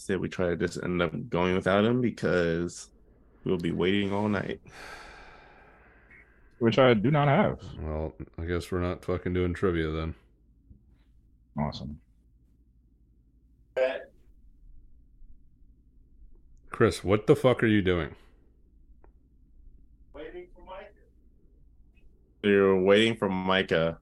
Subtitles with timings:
[0.00, 2.88] Said we try to just end up going without him because
[3.42, 4.60] we'll be waiting all night.
[6.60, 7.60] Which I do not have.
[7.80, 10.14] Well, I guess we're not fucking doing trivia then.
[11.58, 11.98] Awesome.
[16.70, 18.14] Chris, what the fuck are you doing?
[20.14, 20.86] Waiting for Micah.
[22.44, 23.98] You're waiting for Micah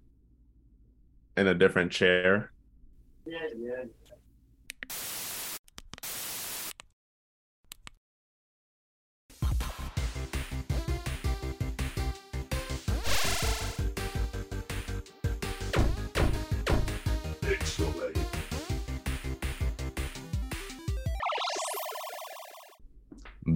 [1.38, 2.52] in a different chair.
[3.24, 3.84] Yeah, yeah.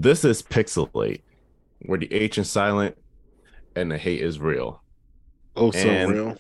[0.01, 1.21] This is PixelHate,
[1.81, 2.97] where the H is silent
[3.77, 4.83] and the hate is real.
[5.55, 6.39] Oh, so And- real.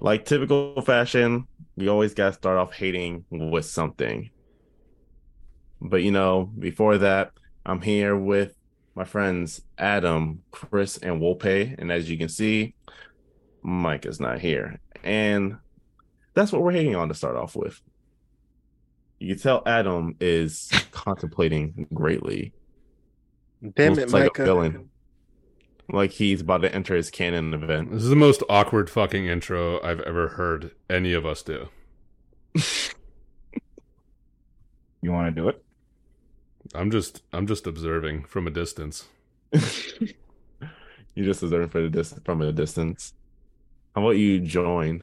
[0.00, 4.30] Like typical fashion, we always got to start off hating with something.
[5.80, 7.30] But you know, before that,
[7.64, 8.56] I'm here with
[8.96, 11.76] my friends Adam, Chris, and Wopeh.
[11.78, 12.74] And as you can see,
[13.62, 14.80] Mike is not here.
[15.04, 15.58] And
[16.34, 17.80] that's what we're hating on to start off with.
[19.22, 22.52] You can tell Adam is contemplating greatly.
[23.76, 24.90] Damn Looks it, like a villain.
[25.88, 27.92] Like he's about to enter his canon event.
[27.92, 31.68] This is the most awkward fucking intro I've ever heard any of us do.
[35.04, 35.60] You want to do it?
[36.76, 39.08] I'm just I'm just observing from a distance.
[39.52, 40.14] you
[41.16, 43.12] just observe for the dis- from a distance.
[43.96, 45.02] How about you join?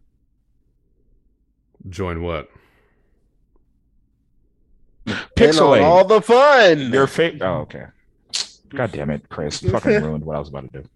[1.90, 2.50] Join what?
[5.12, 5.84] And on PixelHate.
[5.84, 6.92] all the fun.
[6.92, 7.42] Your fate.
[7.42, 7.86] Oh, okay.
[8.70, 9.64] God damn it, Chris!
[9.64, 10.90] You fucking ruined what I was about to do.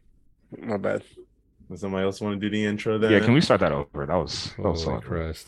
[0.60, 1.04] My bad.
[1.70, 3.12] Does somebody else want to do the intro then?
[3.12, 4.06] Yeah, can we start that over?
[4.06, 5.36] That was that was so Holy awkward.
[5.36, 5.48] Christ.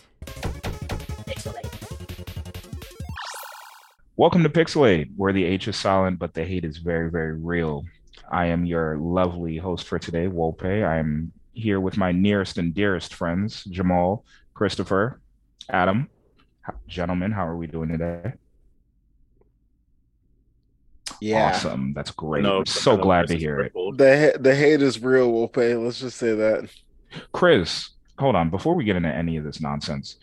[4.17, 7.83] Welcome to PixelHate, where the H is silent, but the hate is very, very real.
[8.31, 10.87] I am your lovely host for today, Wopeh.
[10.87, 15.19] I am here with my nearest and dearest friends, Jamal, Christopher,
[15.69, 16.09] Adam.
[16.87, 18.33] Gentlemen, how are we doing today?
[21.21, 21.49] Yeah.
[21.49, 21.93] Awesome.
[21.93, 22.43] That's great.
[22.43, 23.73] No, I'm so glad to hear it.
[23.73, 25.83] The the hate is real, Wopeh.
[25.83, 26.69] Let's just say that.
[27.31, 28.49] Chris, hold on.
[28.49, 30.17] Before we get into any of this nonsense,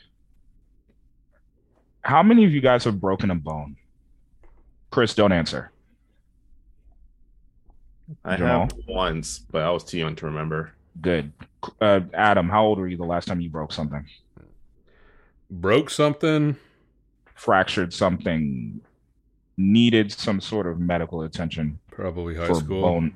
[2.03, 3.77] how many of you guys have broken a bone?
[4.91, 5.73] Chris, don't answer.
[8.25, 8.61] I Jamal?
[8.63, 10.73] have once, but I was too young to remember.
[11.01, 11.33] Good.
[11.81, 14.05] Uh, Adam, how old were you the last time you broke something?
[15.51, 16.57] Broke something.
[17.35, 18.81] Fractured something?
[19.57, 22.81] Needed some sort of medical attention Probably high for school.
[22.83, 23.15] bone?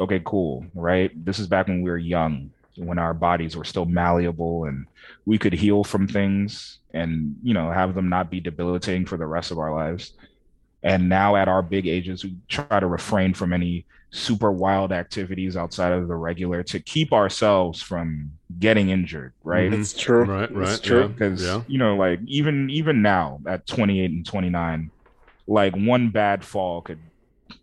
[0.00, 0.64] Okay, cool.
[0.74, 1.10] Right.
[1.24, 4.86] This is back when we were young, when our bodies were still malleable and
[5.26, 9.26] we could heal from things and, you know, have them not be debilitating for the
[9.26, 10.12] rest of our lives.
[10.84, 15.56] And now at our big ages, we try to refrain from any super wild activities
[15.56, 19.70] outside of the regular to keep ourselves from getting injured, right?
[19.70, 19.80] Mhm.
[19.80, 20.24] It's true.
[20.24, 20.82] Right, It's right.
[20.82, 21.00] true.
[21.02, 21.06] Yeah.
[21.08, 21.62] because yeah.
[21.66, 24.90] you know like even even now at 28 and 29
[25.46, 26.98] like one bad fall could
[27.50, 27.56] you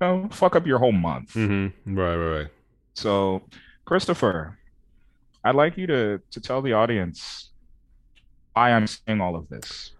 [0.00, 1.96] know fuck up your whole month Mm-hmm.
[1.98, 2.46] Right, right, right.
[2.94, 3.42] so
[3.84, 4.58] christopher
[5.44, 7.50] i'd like you to to tell the audience
[8.54, 9.92] why i'm saying all of this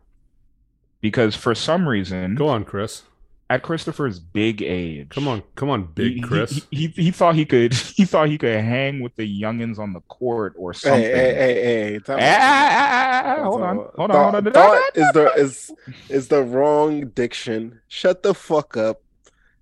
[1.00, 3.02] because for some reason Go on, Chris.
[3.48, 6.66] At christopher's big age Come on, come on, he, big Chris.
[6.70, 9.92] he, he, he thought he could he thought he could hang with the youngins on
[9.92, 11.98] the court or Hey, something hey, hey, hey.
[12.00, 13.36] time Ah, out.
[13.36, 15.72] ah, ah, hold on Thought- hold on hold on thought is the is
[16.08, 17.80] is the wrong diction.
[17.88, 19.00] Shut the fuck up.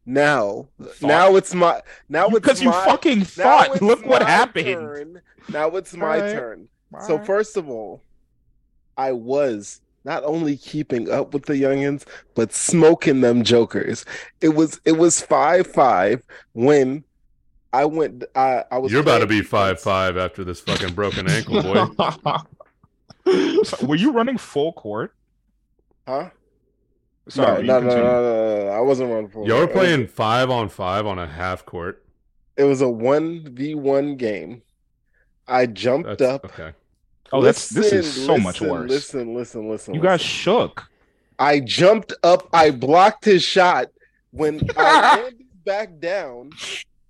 [0.07, 0.69] Now,
[1.01, 3.69] now it's my now it's because you my, fucking now thought.
[3.73, 4.67] it's Look what my happened.
[4.67, 5.23] turn.
[5.51, 6.33] Now it's my Alright.
[6.33, 6.69] turn.
[7.07, 7.27] So Alright.
[7.27, 8.03] first of all,
[8.97, 12.05] I was not only keeping up with the youngins,
[12.35, 14.05] but smoking them jokers.
[14.41, 16.23] It was it was five five
[16.53, 17.05] when
[17.73, 18.25] I went.
[18.35, 18.93] I I was.
[18.93, 21.87] You're about to be five five after this fucking broken ankle, boy.
[23.87, 25.15] Were you running full court?
[26.07, 26.31] Huh?
[27.29, 29.47] Sorry, no, you no, no, no, no, no, I wasn't running for.
[29.47, 29.71] Y'all were it.
[29.71, 32.05] It was- playing five on five on a half court.
[32.57, 34.63] It was a one v one game.
[35.49, 36.45] I jumped That's up.
[36.45, 36.73] okay.
[37.35, 38.89] Oh, that's this is Listen, so much worse.
[38.89, 39.93] Listen, listen, listen.
[39.93, 40.27] you guys listen.
[40.27, 40.89] shook.
[41.37, 42.49] I jumped up.
[42.53, 43.89] I blocked his shot.
[44.31, 46.53] When I landed back down,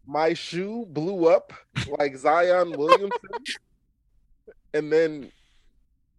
[0.06, 1.52] my shoe blew up
[1.98, 3.10] like Zion Williamson,
[4.72, 5.30] and then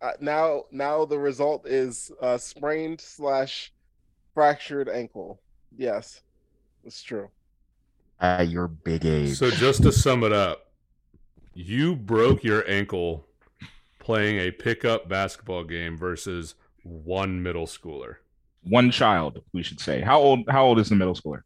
[0.04, 3.74] uh, now now the result is uh, sprained slash
[4.36, 5.42] fractured ankle.
[5.76, 6.22] Yes,
[6.84, 7.30] it's true.
[8.20, 9.36] At your big age.
[9.36, 10.68] So just to sum it up,
[11.56, 13.26] you broke your ankle
[14.06, 16.54] playing a pickup basketball game versus
[16.84, 18.18] one middle schooler.
[18.62, 20.02] One child, we should say.
[20.02, 20.48] How old?
[20.48, 21.42] How old is the middle schooler?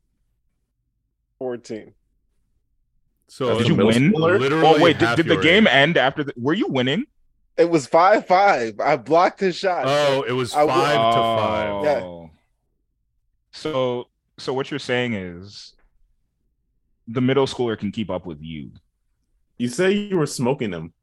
[1.39, 1.93] 14.
[3.29, 4.11] So Did you win?
[4.11, 4.35] schooler?
[4.35, 5.73] Oh, literally Oh wait, did, did the your game age.
[5.73, 6.25] end after?
[6.25, 7.05] The, were you winning?
[7.55, 8.79] It was 5 5.
[8.81, 9.83] I blocked his shot.
[9.85, 11.37] Oh, it was I five w- to oh.
[11.37, 11.83] five.
[11.85, 12.03] Yeah.
[12.03, 12.29] Oh.
[13.51, 14.07] So,
[14.37, 15.73] so what you're saying is,
[17.07, 18.71] the middle schooler can keep up with you.
[19.57, 20.93] You say you were smoking them.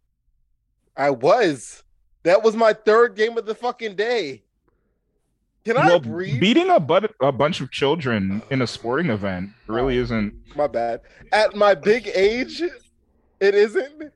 [0.96, 1.82] I was.
[2.22, 4.42] That was my third game of the fucking day.
[5.64, 6.40] Can I well, breathe?
[6.40, 10.34] beating a, but- a bunch of children in a sporting event really oh, isn't.
[10.56, 11.00] my bad.
[11.32, 14.12] At my big age, it isn't.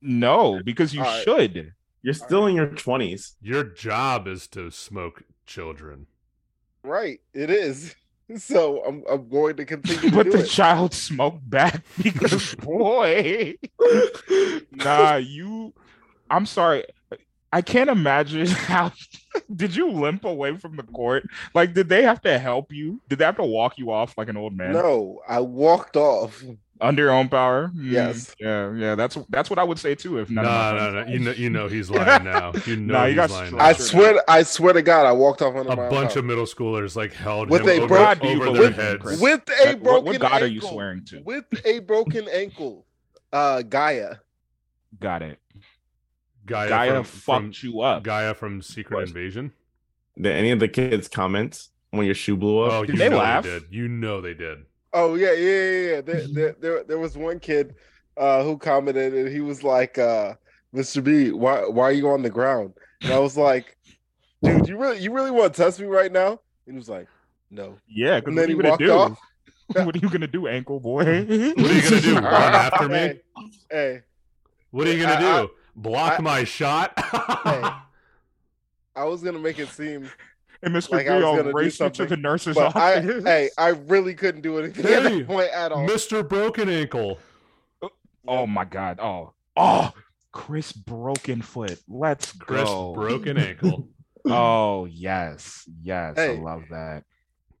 [0.00, 1.24] No, because you All right.
[1.24, 1.74] should.
[2.02, 3.36] You're still in your twenties.
[3.40, 6.06] Your job is to smoke children.
[6.84, 7.20] Right.
[7.34, 7.94] It is.
[8.36, 10.46] So I'm I'm going to continue to But do the it.
[10.46, 13.56] child smoked back because boy,
[14.70, 15.74] nah, you.
[16.32, 16.84] I'm sorry.
[17.52, 18.92] I can't imagine how.
[19.54, 21.24] Did you limp away from the court?
[21.54, 23.00] Like, did they have to help you?
[23.08, 26.42] Did they have to walk you off like an old man no, I walked off.
[26.80, 27.68] under your own power?
[27.68, 28.34] Mm, Yes.
[28.40, 28.94] Yeah, yeah.
[28.94, 30.18] That's that's what I would say too.
[30.18, 31.10] If No, none of my no, no.
[31.12, 32.52] You know, you know he's lying now.
[32.66, 33.60] You know Nah, you he's got lying.
[33.60, 33.84] I Sure.
[33.84, 36.18] swear I swear to God, I walked off under A my own bunch power.
[36.20, 38.66] of middle schoolers like held With him a over, bro- God do you over their
[38.68, 39.02] in, heads.
[39.02, 39.20] Chris?
[39.20, 41.20] with a broken what, God are you swearing to?
[41.20, 42.86] With a broken ankle.
[43.30, 44.16] Uh Gaia.
[45.00, 45.38] Got it.
[46.52, 48.02] Gaia, Gaia from, fucked from, you up.
[48.04, 49.52] Gaia from Secret Invasion.
[50.16, 52.72] Did any of the kids comment when your shoe blew up?
[52.72, 53.44] Oh, Did they know laugh?
[53.44, 53.64] they did.
[53.70, 54.58] You know they did.
[54.92, 56.00] Oh yeah, yeah, yeah, yeah.
[56.02, 57.74] There, there, there, there was one kid
[58.16, 60.34] uh, who commented, and he was like, uh,
[60.74, 61.02] "Mr.
[61.02, 63.76] B, why, why are you on the ground?" And I was like,
[64.42, 67.08] "Dude, you really, you really want to test me right now?" And he was like,
[67.50, 68.92] "No." Yeah, because And what then are he you gonna walked do?
[68.92, 69.18] off.
[69.86, 71.04] what are you gonna do, ankle boy?
[71.04, 72.14] What are you gonna do?
[72.16, 72.96] Run after me?
[72.98, 73.20] Hey,
[73.70, 74.00] hey,
[74.72, 75.50] What are you gonna I- do?
[75.76, 76.92] Block I- my shot?
[77.44, 77.62] Hey.
[78.94, 80.10] I was gonna make it seem,
[80.62, 80.92] And Mr.
[80.92, 83.00] Like B, I was I'll gonna do race you to something, the nurse's but I,
[83.00, 85.88] hey, I really couldn't do anything at Hey, that point at all.
[85.88, 86.28] Mr.
[86.28, 87.18] Broken Ankle.
[87.80, 87.90] Oh,
[88.28, 89.00] oh my god.
[89.00, 89.92] Oh, oh,
[90.30, 91.78] Chris Broken Foot.
[91.88, 92.92] Let's Chris go.
[92.92, 93.88] Broken Ankle.
[94.26, 97.04] Oh yes, yes, I love that.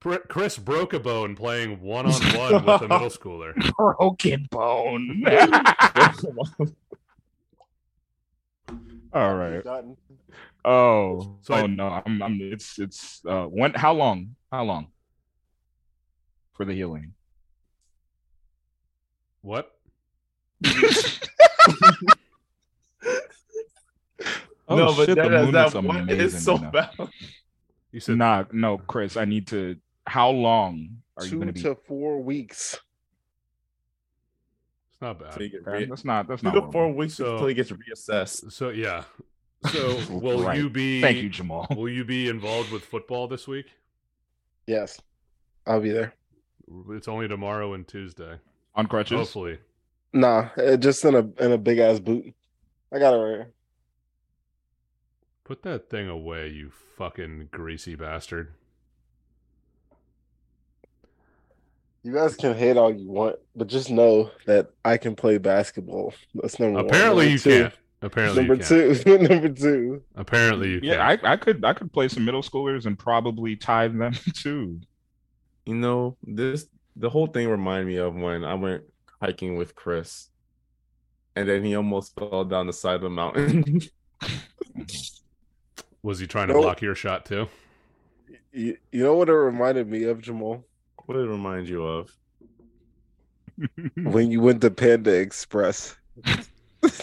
[0.00, 3.54] Br- Chris broke a bone playing one on one with a middle schooler.
[3.76, 5.24] Broken bone.
[9.14, 9.62] All right.
[10.64, 11.88] Oh, So oh I- no.
[11.88, 12.38] I'm, I'm.
[12.40, 13.20] It's, it's.
[13.26, 13.74] Uh, when?
[13.74, 14.36] How long?
[14.50, 14.88] How long?
[16.54, 17.14] For the healing.
[19.42, 19.70] What?
[24.68, 26.72] Oh, no, but shit, that, the that, moon that is one amazing is so right
[26.72, 26.90] bad.
[27.90, 29.16] You said Nah, no, Chris.
[29.18, 29.76] I need to.
[30.06, 31.60] How long are you Two going to be?
[31.60, 32.78] Two to four weeks.
[35.02, 35.34] It's not bad.
[35.34, 36.28] So you get Okay, re- That's not.
[36.28, 36.54] That's not.
[36.54, 38.52] to what four we're- weeks So- until he gets reassessed.
[38.52, 39.04] So yeah.
[39.70, 40.58] So will Right.
[40.58, 41.68] you be Thank you, Jamal.
[41.76, 43.66] Will you be involved with football this week?
[44.66, 45.00] Yes,
[45.68, 46.14] I'll be there.
[46.90, 48.38] It's only tomorrow and Tuesday.
[48.74, 49.18] On crutches.
[49.18, 49.58] Hopefully.
[50.12, 52.34] Nah, uh, just in a in a big ass boot.
[52.92, 53.52] I got it right here.
[55.44, 58.54] Put that thing away, you fucking greasy bastard.
[62.04, 66.14] You guys can hate all you want, but just know that I can play basketball.
[66.34, 66.86] That's number one.
[66.86, 67.74] Apparently you two- can't.
[68.04, 69.00] Apparently Number you can't.
[69.00, 69.18] two.
[69.28, 70.02] number two.
[70.16, 71.24] Apparently you Yeah, can't.
[71.24, 74.80] I, I could I could play some middle schoolers and probably tie them too.
[75.66, 78.82] You know, this the whole thing reminded me of when I went
[79.20, 80.30] hiking with Chris,
[81.36, 83.80] and then he almost fell down the side of the mountain.
[86.02, 86.62] Was he trying to Nope.
[86.64, 87.46] block your shot too?
[88.52, 90.64] You, you know what it reminded me of, Jamal?
[91.06, 92.10] What did it remind you of?
[93.96, 95.96] When you went to Panda Express.
[96.84, 96.98] Is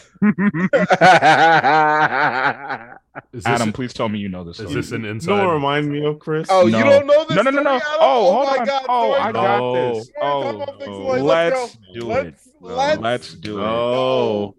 [3.32, 4.60] this, Adam, please tell me you know this.
[4.60, 4.82] is story.
[4.82, 5.38] this an You inside?
[5.38, 6.48] know what remind me of Chris?
[6.50, 6.78] oh, No.
[6.78, 7.36] you don't know this?
[7.38, 7.80] No, no, no, no.
[7.80, 8.00] story, Adam?
[8.00, 8.66] Oh, oh, hold my on.
[8.66, 9.94] God, oh, story I got No.
[9.96, 10.10] this.
[10.10, 10.52] Story time Oh,
[10.86, 11.24] no.
[11.24, 12.54] Let's do let's, it.
[12.62, 12.68] No.
[12.76, 13.64] Let's, Let's do it.
[13.64, 14.56] Oh,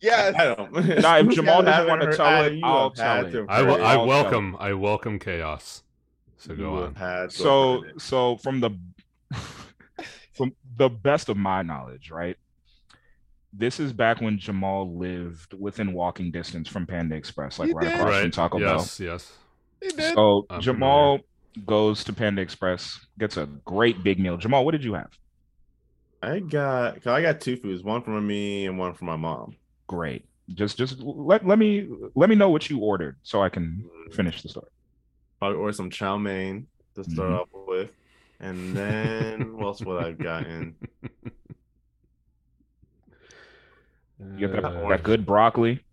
[0.00, 0.34] Yes.
[0.36, 0.68] Adam.
[1.00, 3.34] Nah, if Jamal doesn't want to tell Adam, it, I'll tell it.
[3.48, 5.82] I, will, heard I I'll tell welcome I welcome chaos.
[6.44, 6.94] So go on.
[6.94, 8.70] had so have so from the
[10.34, 12.36] from the best of my knowledge, right?
[13.52, 17.84] This is back when Jamal lived within walking distance from Panda Express, like He right
[17.84, 17.94] did.
[17.94, 18.32] across from Right.
[18.32, 18.76] Taco Bell.
[18.78, 19.32] Yes, yes.
[20.14, 21.20] So I'm Jamal
[21.64, 24.36] goes to Panda Express, gets a great big meal.
[24.36, 25.10] Jamal, what did you have?
[26.22, 29.56] I got, 'cause I got two foods, one from me and one from my mom.
[29.86, 30.24] Great.
[30.52, 34.14] Just just let let me let me know what you ordered so I can mm.
[34.14, 34.68] finish the story.
[35.44, 37.40] Probably ordered some chow mein to start Mhm.
[37.42, 37.92] off with,
[38.40, 40.74] and then what's what else would I've gotten?
[44.18, 45.84] You get that, Uh, that good broccoli,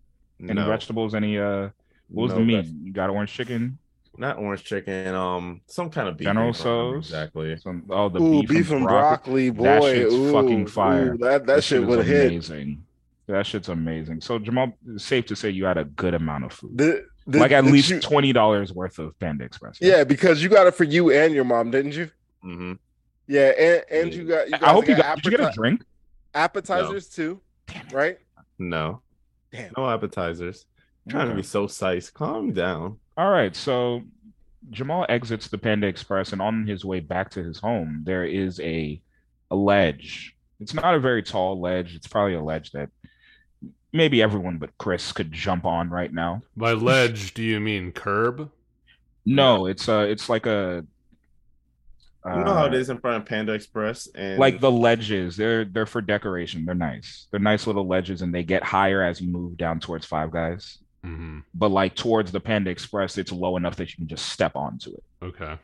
[0.48, 1.70] any No, vegetables, any uh
[2.08, 2.64] what was the meat?
[2.64, 3.78] veg- You got orange chicken?
[4.16, 5.14] not orange chicken.
[5.14, 6.26] Um, some kind of beef.
[6.26, 7.06] General I don't remember Tso's?
[7.06, 7.56] Exactly.
[7.58, 9.64] Some, oh, the Ooh, beef, beef, and broccoli, boy.
[9.64, 11.14] That shit's ooh, fucking fire.
[11.14, 12.28] ooh, that that, shit is would have hit.
[12.28, 12.86] amazing.
[13.28, 14.20] That shit's amazing.
[14.20, 17.52] So Jamal, safe to say you had a good amount of food, The, the, like
[17.52, 19.80] at least you- twenty dollars worth of Panda Express.
[19.80, 19.88] right?
[19.90, 22.10] yeah, because you got it for you and your mom, didn't you?
[22.42, 22.72] hmm
[23.26, 24.20] Yeah, and, and Yeah.
[24.20, 24.48] you got.
[24.48, 25.16] You I hope you guys got.
[25.16, 25.84] Did you get a drink?
[26.34, 27.40] appetizers too,
[27.92, 28.18] right?
[28.58, 29.02] No,
[29.52, 29.72] Damn.
[29.76, 30.64] no appetizers.
[31.08, 32.10] trying to be so size.
[32.10, 32.98] Calm down.
[33.16, 34.02] All right, so
[34.70, 38.58] Jamal exits the Panda Express, and on his way back to his home, there is
[38.60, 39.00] a
[39.50, 40.34] a ledge.
[40.60, 41.94] It's not a very tall ledge.
[41.94, 42.88] It's probably a ledge that
[43.92, 46.42] maybe everyone but Chris could jump on right now.
[46.56, 48.50] By ledge, do you mean curb?
[49.24, 50.84] No, it's uh it's like a
[52.34, 55.36] You know how it uh, in front of Panda Express, and like the ledges.
[55.36, 56.64] They're they're for decoration.
[56.64, 57.26] They're nice.
[57.30, 60.78] They're nice little ledges, and they get higher as you move down towards Five Guys.
[61.02, 64.56] hmm But like towards the Panda Express, it's low enough that you can just step
[64.56, 65.04] onto it.
[65.22, 65.56] Okay.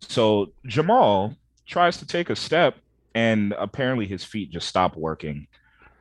[0.00, 1.34] So Jamal
[1.66, 2.76] tries to take a step,
[3.14, 5.46] and apparently his feet just stop working,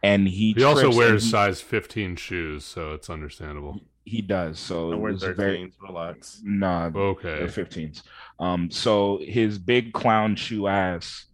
[0.03, 3.79] and he He also wears he, size 15 shoes, so it's understandable.
[4.05, 5.73] he does so I it wear was a very 13s.
[5.81, 6.41] Relax.
[6.43, 7.39] nah Okay.
[7.47, 8.03] 15s.
[8.39, 11.25] Um, so his big clown shoe ass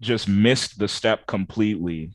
[0.00, 2.10] just missed the step completely,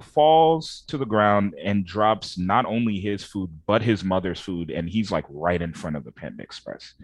[0.00, 4.88] falls to the ground and drops not only his food but his mother's food, and
[4.88, 6.94] he's like right in front of the Panda Express.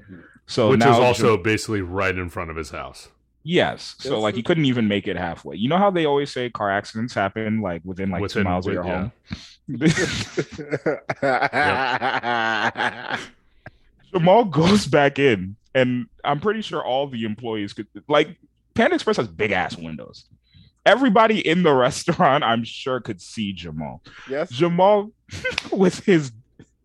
[0.47, 3.09] So Which now is Jam- also basically right in front of his house.
[3.49, 3.95] Yes.
[4.01, 5.55] So That's like he couldn't even make it halfway.
[5.55, 8.73] You know how they always say car accidents happen like within like two miles of
[8.73, 9.11] your yeah.
[9.69, 9.69] home?
[14.13, 18.37] Jamal goes back in, and I'm pretty sure all the employees could like
[18.75, 20.25] Panda Express has big ass windows.
[20.85, 24.03] Everybody in the restaurant, I'm sure, could see Jamal.
[24.29, 24.51] yes.
[24.51, 25.13] Jamal
[25.71, 26.33] with his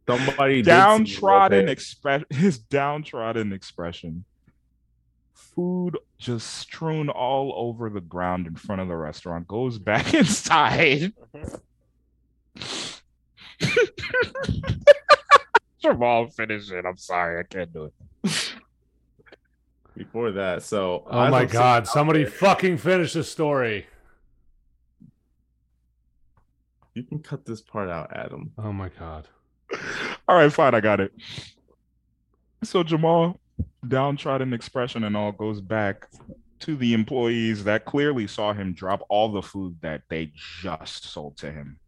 [0.08, 4.25] Somebody did downtrodden with expression his downtrodden expression
[5.55, 11.12] food just strewn all over the ground in front of the restaurant goes back inside
[15.81, 17.93] Jamal finish it I'm sorry I can't do it
[19.98, 20.63] before that.
[20.63, 23.88] So Oh my I'm god, somebody there- fucking finish the story.
[26.93, 28.51] you can cut this part out, Adam.
[28.58, 29.27] Oh my god.
[30.27, 31.13] all right fine I got it
[32.63, 33.39] so Jamal
[33.88, 36.08] downtrodden expression and all goes back
[36.60, 41.38] to the employees that clearly saw him drop all the food that they just sold
[41.38, 41.79] to him.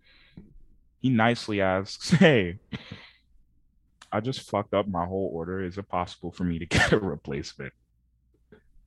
[0.99, 2.59] He nicely asks, Hey,
[4.11, 5.63] I just fucked up my whole order.
[5.63, 7.73] Is it possible for me to get a replacement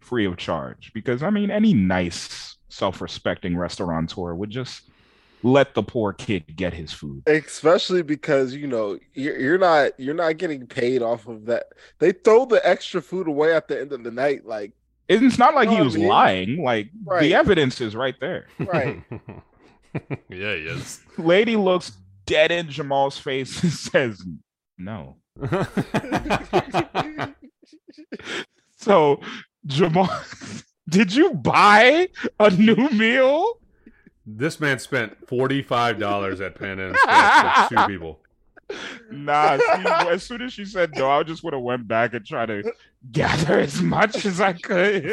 [0.00, 0.92] free of charge?
[0.92, 4.90] Because I mean, any nice, self respecting restaurateur would just
[5.42, 7.22] let the poor kid get his food.
[7.26, 11.66] Especially because you know you're, you're not you're not getting paid off of that.
[11.98, 14.72] They throw the extra food away at the end of the night, like
[15.08, 16.08] It's not like You he know what I was mean?
[16.08, 16.62] lying.
[16.64, 17.20] Like Right.
[17.22, 18.46] the evidence is right there.
[18.58, 19.02] Right.
[19.94, 21.00] yeah, he is.
[21.18, 21.92] Lady looks
[22.26, 24.22] dead in Jamal's face and says,
[24.78, 25.16] No.
[28.78, 29.20] So,
[29.66, 30.08] Jamal,
[30.88, 33.58] did you buy a new meal?
[34.26, 38.20] This man spent $45 at Panda Express for two people.
[39.12, 42.26] Nah, see, as soon as she said no, I just would have went back and
[42.26, 42.72] tried to
[43.12, 45.04] gather as much as I could.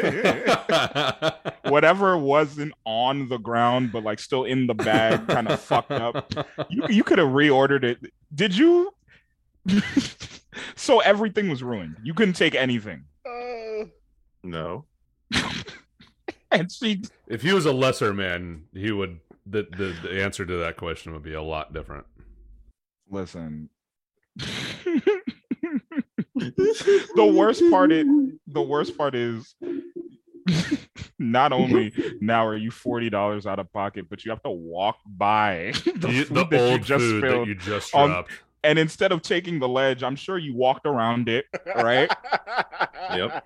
[1.70, 6.32] Whatever wasn't on the ground, but like still in the bag, kind of fucked up.
[6.68, 7.98] You you could have reordered it.
[8.34, 8.92] Did you?
[10.74, 11.96] so everything was ruined.
[12.02, 13.04] You couldn't take anything.
[13.24, 13.84] uh,
[14.42, 14.84] No.
[16.54, 20.56] And she if he was a lesser man, he would the, the the answer to
[20.60, 22.06] that question would be a lot different.
[23.10, 23.68] listen.
[26.34, 28.06] the worst part is
[28.46, 29.54] the worst part is
[31.18, 34.96] not only now are you forty dollars out of pocket, but you have to walk
[35.06, 38.32] by the, You- food the that you old just food that you just on- dropped.
[38.62, 41.46] and instead of taking the ledge, I'm sure you walked around it.
[41.76, 42.10] Right.
[43.14, 43.44] Yep.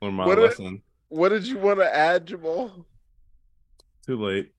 [0.00, 0.82] Learn my What a- lesson.
[1.14, 2.86] What did you want to add, Jamal?
[4.04, 4.52] Too late.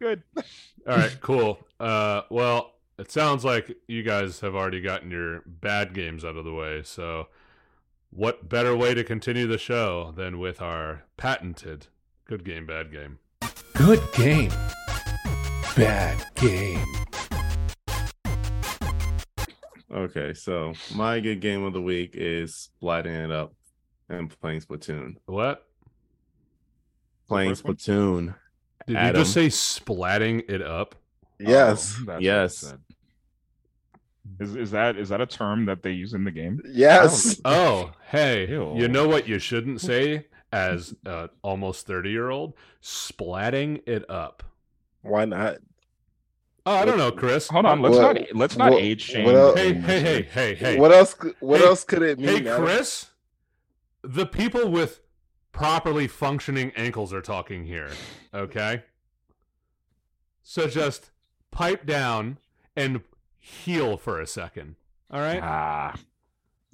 [0.00, 0.22] Good.
[0.36, 1.58] All right, cool.
[1.78, 6.46] Uh, well, it sounds like you guys have already gotten your bad games out of
[6.46, 6.82] the way.
[6.82, 7.28] So,
[8.10, 11.88] what better way to continue the show than with our patented
[12.24, 13.18] good game, bad game?
[13.74, 14.50] Good game.
[15.76, 16.86] Bad game.
[19.92, 23.52] Okay, so my good game of the week is splatting it up
[24.08, 25.16] and playing Splatoon.
[25.26, 25.67] What
[27.28, 27.64] Playing first?
[27.64, 28.34] Splatoon.
[28.86, 29.16] did Adam.
[29.20, 29.46] you just say?
[29.48, 30.94] Splatting it up.
[31.38, 31.94] Yes.
[32.00, 32.74] Oh, that's what it Yes.
[34.40, 36.60] Is is that is that a term that they use in the game?
[36.70, 37.40] Yes.
[37.44, 38.74] Oh, hey, Ew.
[38.76, 42.54] you know what you shouldn't say as a almost 30 year old?
[42.82, 44.42] Splatting it up.
[45.02, 45.56] Why not?
[46.66, 47.48] Oh, I don't know, Chris.
[47.48, 49.24] Hold on, let's What- not let's not what- age shame.
[49.24, 50.78] what Hey, hey, hey, hey, hey.
[50.78, 51.16] What else?
[51.40, 52.28] What Hey- else could it mean?
[52.44, 52.64] Hey, Adam?
[52.64, 53.06] Chris.
[54.02, 55.00] The people with
[55.52, 57.90] properly functioning ankles are talking here,
[58.34, 58.82] okay?
[60.42, 61.10] So just
[61.50, 62.38] pipe down
[62.76, 63.02] and
[63.38, 64.76] heal for a second.
[65.10, 65.40] All right?
[65.42, 65.94] Ah,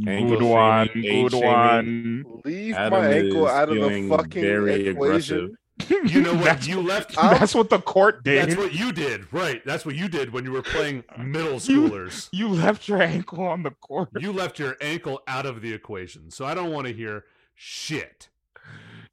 [0.07, 2.25] Ankle good one, shaming, good one.
[2.45, 5.57] Leave Adam my ankle out of the fucking very equation.
[5.88, 6.45] You know what?
[6.45, 8.49] That's, You left I'm- that's what the court did.
[8.49, 9.61] That's what you did, right?
[9.66, 12.28] That's what you did when you were playing middle schoolers.
[12.33, 14.11] you left your ankle on the court.
[14.21, 17.25] You left your ankle out of the equation, so I don't want to hear
[17.57, 18.28] shit.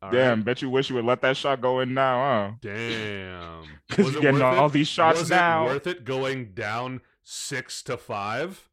[0.01, 0.45] All Damn, right?
[0.45, 2.51] bet you wish you would let that shot go in now, huh?
[2.61, 3.63] Damn.
[3.89, 4.73] Because Was you're it getting worth all it?
[4.73, 5.65] these shots Was now.
[5.65, 8.69] it worth it going down six to five?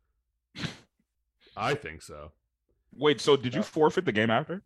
[1.57, 2.31] I think so.
[2.97, 4.63] Wait, so did you forfeit the game after?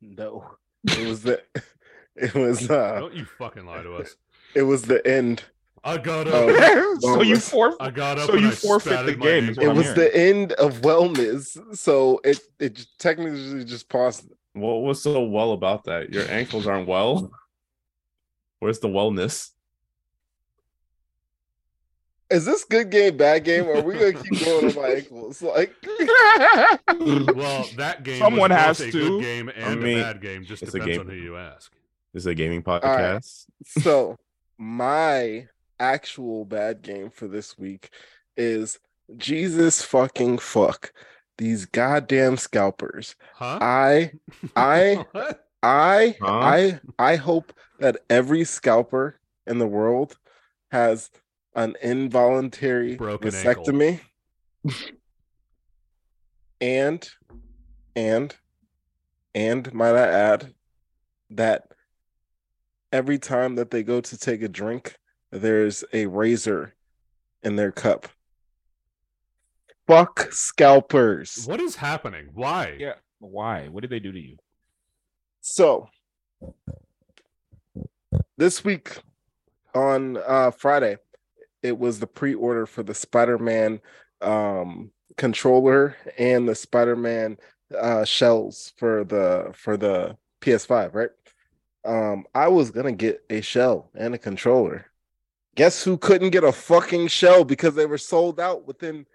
[0.00, 0.44] No,
[0.84, 1.42] it was the.
[2.14, 3.00] It was uh.
[3.00, 4.16] Don't you fucking lie to us.
[4.54, 5.44] It was the end.
[5.82, 6.34] I got up.
[6.36, 6.98] Oh.
[7.00, 7.78] so you forfeit.
[7.80, 8.26] I got up.
[8.26, 9.64] so and you I forfeit the game is ankle.
[9.64, 9.98] what It I'm was hearing.
[10.00, 14.30] the end of wellness, so it it technically just paused.
[14.54, 16.12] What was so well about that?
[16.12, 17.30] Your ankles aren't well.
[18.58, 19.50] Where's the wellness?
[22.30, 23.66] Is this good game, bad game?
[23.66, 25.42] Or are we gonna keep going on my ankles?
[25.42, 25.74] Like,
[27.36, 28.18] Well, that game.
[28.18, 28.98] Someone has a to.
[28.98, 30.44] good game and mean, a bad game.
[30.44, 31.06] Just it's depends game.
[31.06, 31.70] on who you ask.
[32.14, 33.46] This is a gaming podcast.
[33.46, 33.82] right.
[33.84, 34.16] so
[34.58, 37.90] my actual bad game for this week
[38.36, 38.78] is
[39.16, 40.92] Jesus fucking fuck
[41.38, 43.16] these goddamn scalpers.
[43.34, 43.58] Huh?
[43.60, 44.12] I
[44.56, 45.04] I
[45.62, 46.38] I Huh?
[46.38, 50.16] I I hope that every scalper in the world
[50.70, 51.10] has
[51.54, 54.00] an involuntary Broken vasectomy.
[56.60, 57.08] and
[57.96, 58.34] and
[59.34, 60.54] and might I add
[61.30, 61.72] that
[62.92, 64.96] every time that they go to take a drink,
[65.30, 66.74] there's a razor
[67.42, 68.08] in their cup.
[69.86, 71.44] Fuck scalpers.
[71.46, 72.28] What is happening?
[72.34, 72.76] Why?
[72.78, 72.94] Yeah.
[73.18, 73.68] Why?
[73.68, 74.36] What did they do to you?
[75.40, 75.88] So
[78.36, 78.98] this week
[79.74, 80.98] on uh Friday,
[81.62, 83.80] it was the pre-order for the Spider-Man
[84.20, 87.38] um controller and the Spider-Man
[87.76, 91.10] uh shells for the for the PS5, right?
[91.84, 94.86] Um I was gonna get a shell and a controller.
[95.56, 99.06] Guess who couldn't get a fucking shell because they were sold out within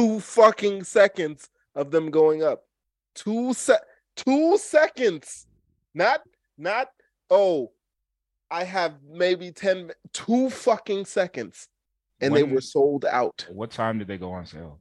[0.00, 2.64] two fucking seconds of them going up.
[3.14, 3.86] Two se-
[4.16, 5.46] two seconds.
[5.94, 6.22] Not
[6.56, 6.88] not
[7.28, 7.72] oh,
[8.50, 11.68] I have maybe 10 two fucking seconds
[12.20, 13.46] and they were sold out.
[13.50, 14.78] What time did they go on sale?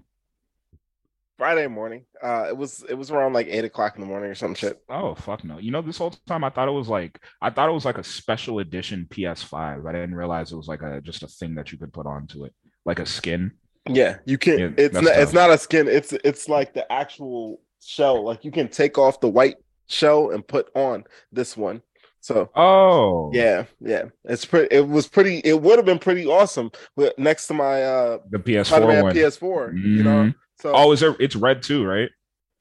[1.37, 2.05] Friday morning.
[2.21, 4.81] Uh it was it was around like eight o'clock in the morning or some shit.
[4.89, 5.57] Oh fuck no!
[5.57, 7.97] You know, this whole time I thought it was like I thought it was like
[7.97, 9.87] a special edition PS5.
[9.87, 12.45] I didn't realize it was like a just a thing that you could put onto
[12.45, 12.53] it,
[12.85, 13.51] like a skin.
[13.95, 16.89] Yeah, you can Yeah, it's that's not it's not a skin, it's it's like the
[16.91, 18.23] actual shell.
[18.23, 21.81] Like you can take off the white shell and put on this one.
[22.21, 24.05] So Oh, yeah, yeah.
[24.25, 27.81] It's pretty it was pretty it would have been pretty awesome with next to my
[27.83, 29.15] uh the PS4 Spider-Man one.
[29.15, 30.33] PS4, you know.
[30.61, 31.15] So Oh, is there?
[31.19, 32.09] It's red too, right?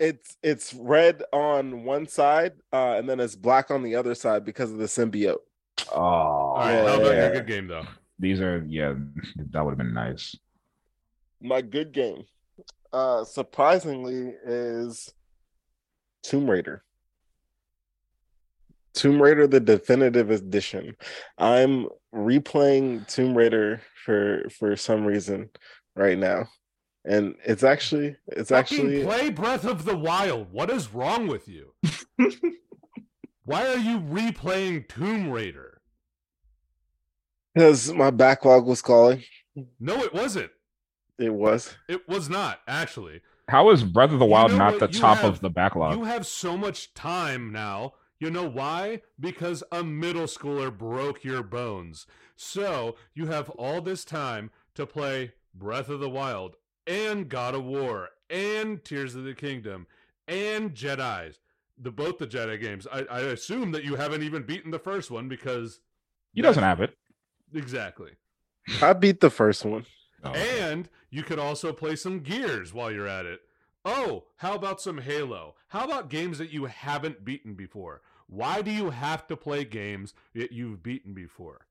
[0.00, 4.44] it's it's red on one side, uh, and then it's black on the other side
[4.44, 5.38] because of the symbiote.
[5.92, 6.74] Oh, All right.
[6.74, 7.30] How about your Yeah.
[7.32, 7.82] good game though?
[8.20, 8.94] these are yeah.
[9.50, 10.36] That would have been nice.
[11.40, 12.24] My good game,
[12.92, 15.12] uh, surprisingly, is
[16.22, 16.82] Tomb Raider.
[18.94, 20.96] Tomb Raider, the definitive edition.
[21.36, 25.50] I'm replaying Tomb Raider for for some reason
[25.94, 26.48] right now,
[27.04, 30.50] and it's actually it's Fucking actually play Breath of the Wild.
[30.50, 31.74] What is wrong with you?
[33.44, 35.78] Why are you replaying Tomb Raider?
[37.58, 39.22] because my backlog was calling.
[39.80, 40.50] No, it wasn't.
[41.18, 41.74] It was.
[41.88, 43.20] It was not actually.
[43.48, 44.80] How is Breath of the You Wild know not what?
[44.92, 45.96] the top have- of the backlog?
[45.96, 47.94] You have so much time now.
[48.20, 49.02] You know why?
[49.18, 52.06] Because a middle schooler broke your bones.
[52.36, 57.64] So you have all this time to play Breath of the Wild and God of
[57.64, 59.86] War and Tears of the Kingdom
[60.26, 61.38] and Jedi's.
[61.80, 62.88] The both the Jedi games.
[62.92, 65.78] I, I assume that you haven't even beaten the first one because
[66.32, 66.96] he doesn't have it.
[67.54, 68.10] exactly.
[68.82, 69.86] I beat the first one.
[70.24, 70.32] Oh.
[70.32, 73.40] And you could also play some Gears while you're at it.
[73.84, 75.54] Oh, how about some Halo?
[75.68, 78.02] How about games that you haven't beaten before?
[78.26, 81.66] Why do you have to play games that you've beaten before?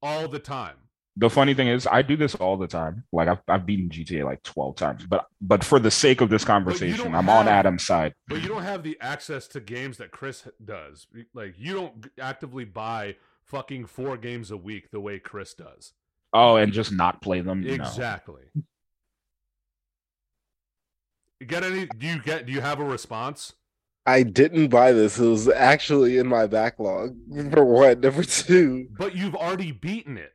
[0.00, 0.76] All the time.
[1.18, 3.04] The funny thing is, I do this all the time.
[3.10, 6.44] Like I've, I've beaten GTA like twelve times, but but for the sake of this
[6.44, 8.12] conversation, I'm on Adam's side.
[8.28, 11.06] But you don't have the access to games that Chris does.
[11.32, 15.94] Like you don't actively buy fucking four games a week the way Chris does.
[16.38, 17.62] Oh, and just not play them.
[17.62, 17.72] No.
[17.72, 18.42] Exactly.
[21.40, 21.86] You get any?
[21.86, 22.46] Do you get?
[22.46, 23.54] Do you have a response?
[24.06, 25.18] I didn't buy this.
[25.18, 27.16] It was actually in my backlog.
[27.52, 28.88] For one, number two.
[28.96, 30.32] But you've already beaten it.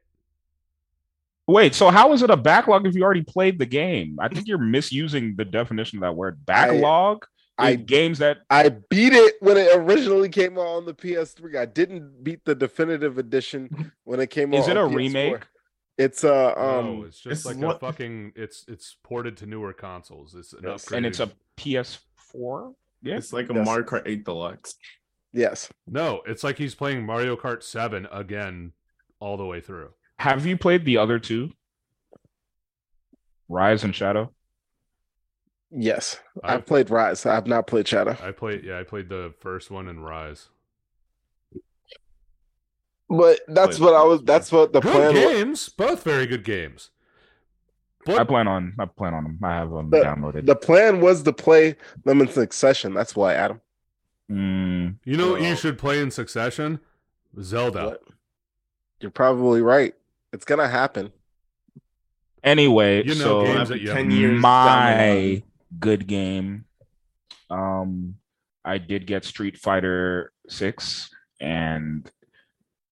[1.48, 4.18] Wait, so how is it a backlog if you already played the game?
[4.20, 6.46] I think you're misusing the definition of that word.
[6.46, 7.26] Backlog.
[7.58, 11.56] I- in games that I beat it when it originally came out on the PS3.
[11.58, 14.62] I didn't beat the definitive edition when it came out.
[14.62, 14.96] is it a PS4.
[14.96, 15.44] remake?
[15.98, 18.34] It's uh no, um it's just it's like what- a fucking.
[18.36, 20.34] It's it's ported to newer consoles.
[20.36, 20.92] It's an Yes.
[20.92, 22.74] and it's a PS4.
[23.04, 23.18] Yeah.
[23.18, 23.66] It's like a Yes.
[23.66, 24.76] Mario Kart 8 Deluxe.
[25.34, 25.70] yes.
[25.88, 26.22] no.
[26.26, 28.74] It's like he's playing Mario Kart Seven again,
[29.20, 29.90] all the way through.
[30.20, 31.52] Have you played the other two?
[33.50, 34.24] Rise and Shadow.
[34.24, 34.28] I-
[35.74, 36.20] Yes.
[36.44, 37.26] I've played Rise.
[37.26, 38.18] I've not played Shadow.
[38.22, 38.64] I played.
[38.66, 40.50] Yeah, I played the first one and Rise.
[43.14, 45.24] But that's what I was that's what the good plan was.
[45.24, 46.92] games, both very good games.
[48.08, 48.74] I plan on.
[48.80, 49.40] I plan on them.
[49.44, 50.46] I have them The- downloaded.
[50.46, 52.94] The plan was to play them in succession.
[52.94, 53.60] That's why, Adam.
[54.32, 56.80] Mm, you know what you should play in succession?
[57.42, 57.86] Zelda.
[57.86, 58.04] What?
[59.02, 59.94] You're probably right.
[60.32, 61.12] It's gonna happen.
[62.44, 65.44] anyway, You know so games that you 10 years my
[65.80, 66.66] good game.
[67.50, 68.16] Um,
[68.64, 71.10] I did get Street Fighter Six,
[71.42, 72.10] and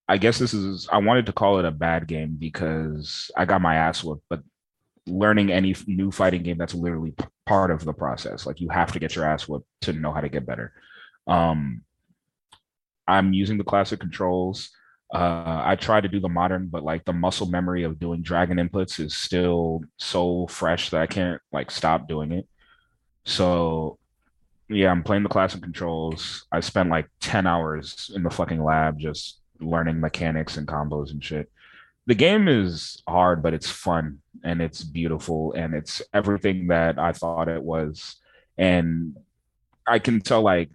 [0.09, 0.89] I guess this is.
[0.91, 4.23] I wanted to call it a bad game because I got my ass whooped.
[4.27, 4.41] But
[5.05, 7.13] learning any new fighting game that's literally
[7.45, 8.47] part of the process.
[8.47, 10.73] Like you have to get your ass whooped to know how to get better.
[11.27, 11.83] Um,
[13.07, 14.71] I'm using the classic controls.
[15.13, 18.57] Uh, I try to do the modern, but like the muscle memory of doing dragon
[18.57, 22.47] inputs is still so fresh that I can't like stop doing it.
[23.25, 23.99] So
[24.69, 26.47] yeah, I'm playing the classic controls.
[26.51, 31.23] I spent like 10 hours in the fucking lab just learning mechanics and combos and
[31.23, 31.51] shit.
[32.05, 37.11] The game is hard, but it's fun and it's beautiful and it's everything that I
[37.11, 38.15] thought it was.
[38.57, 39.17] And
[39.85, 40.69] I can tell like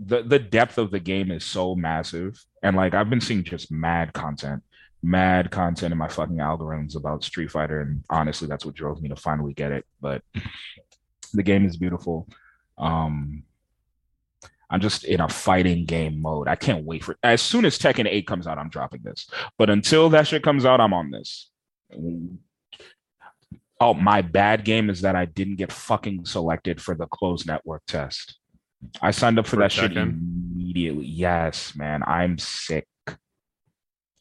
[0.00, 3.70] the the depth of the game is so massive and like i've been seeing just
[3.70, 4.62] mad content
[5.02, 9.08] mad content in my fucking algorithms about street fighter and honestly that's what drove me
[9.08, 10.22] to finally get it but
[11.34, 12.26] the game is beautiful
[12.78, 13.42] um
[14.70, 18.06] i'm just in a fighting game mode i can't wait for as soon as tekken
[18.08, 19.28] 8 comes out i'm dropping this
[19.58, 21.50] but until that shit comes out i'm on this
[23.80, 27.82] oh my bad game is that i didn't get fucking selected for the closed network
[27.86, 28.40] test
[29.02, 31.04] I signed up for, For that shit immediately.
[31.04, 32.02] Yes, man.
[32.06, 32.86] I'm sick.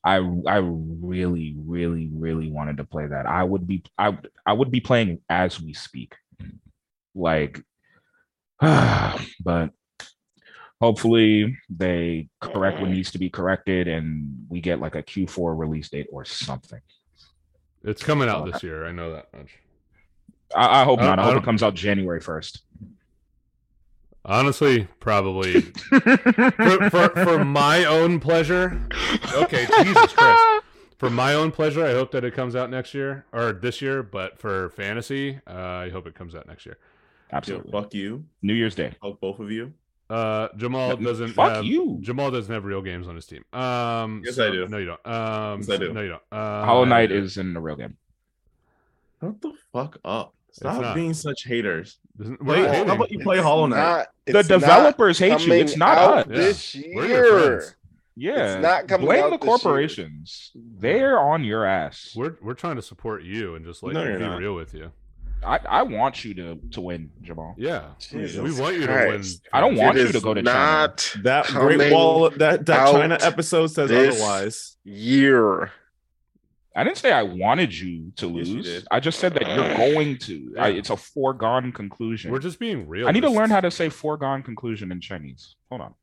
[0.03, 0.15] I
[0.47, 3.25] I really, really, really wanted to play that.
[3.25, 6.15] I would be I I would be playing as we speak.
[7.15, 7.62] Like
[8.59, 9.71] but
[10.81, 15.89] hopefully they correct what needs to be corrected and we get like a Q4 release
[15.89, 16.81] date or something.
[17.83, 18.85] It's coming out this year.
[18.85, 19.49] I know that much.
[20.55, 21.19] I, I hope I- not.
[21.19, 22.59] I I hope don't- it comes out January 1st.
[24.25, 28.79] Honestly, probably for, for for my own pleasure.
[29.33, 30.63] Okay, Jesus Christ.
[30.97, 34.03] For my own pleasure, I hope that it comes out next year or this year.
[34.03, 36.77] But for fantasy, uh, I hope it comes out next year.
[37.31, 37.71] Yo, Absolutely.
[37.71, 38.25] fuck you.
[38.41, 38.91] New Year's Day.
[39.01, 39.73] Fuck both of you.
[40.10, 42.00] Uh, Jamal doesn't fuck have you.
[42.02, 43.43] Jamal doesn't have real games on his team.
[43.54, 44.67] Um, Yes, so- I do.
[44.67, 45.08] No, you don't.
[45.08, 45.93] Um, Yes, I do.
[45.93, 46.22] No, you don't.
[46.32, 47.95] Uh, Hollow Knight is in the real game.
[49.22, 50.34] Shut the fuck up.
[50.52, 50.95] Stop not.
[50.95, 52.00] being such haters.
[52.19, 52.89] Isn't- Play, how hating.
[52.89, 53.78] about you play Hollow Knight?
[53.78, 55.54] Not, The developers hate you.
[55.54, 56.26] It's not us.
[56.28, 57.63] This We're year.
[58.15, 59.58] Yeah, It's not coming blame out the this year.
[59.58, 60.52] corporations.
[60.56, 62.13] They're on your ass.
[62.17, 64.39] We're we're trying to support you and just like No, you're be not.
[64.39, 64.91] real with you.
[65.43, 67.56] I, I want you to to win, Jamal.
[67.58, 69.43] Yeah, Jesus we want you Christ.
[69.43, 69.49] to win.
[69.54, 70.93] I don't want It you to go to China.
[71.23, 74.78] That Great Wall, that that China episode says this otherwise.
[74.84, 75.71] year.
[76.75, 78.88] I didn't say I wanted you to Yes, you lose.
[78.91, 80.56] I just said that you're going to.
[80.58, 82.32] I, it's a foregone conclusion.
[82.32, 83.08] We're just being real.
[83.08, 85.56] I need to learn how to say foregone conclusion in Chinese.
[85.69, 85.93] Hold on.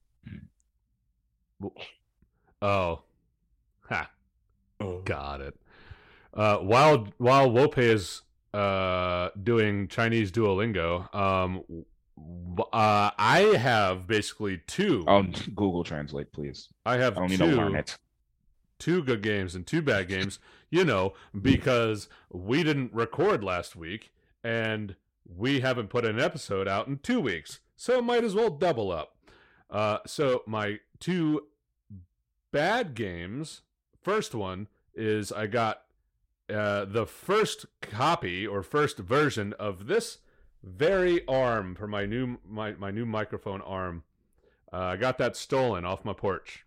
[2.62, 3.00] Oh,
[3.88, 4.10] ha,
[5.04, 5.54] got it.
[6.34, 8.22] Uh, while while Wopeh is
[8.56, 11.62] uh doing Chinese Duolingo, um,
[12.72, 15.04] uh, I have basically two.
[15.06, 15.22] Oh,
[15.54, 16.68] Google Translate, please.
[16.84, 17.50] I have I don't need two.
[17.50, 17.98] to learn it.
[18.78, 20.38] two good games and two bad games,
[20.70, 24.10] you know, because we didn't record last week
[24.42, 27.60] and we haven't put an episode out in two weeks.
[27.76, 29.16] So might as well double up.
[29.68, 31.42] Uh, so my two
[32.52, 33.62] bad games,
[34.02, 35.82] first one is I got
[36.52, 40.18] uh, the first copy or first version of this
[40.62, 44.02] very arm for my new my, my new microphone arm.
[44.72, 46.64] Uh, I got that stolen off my porch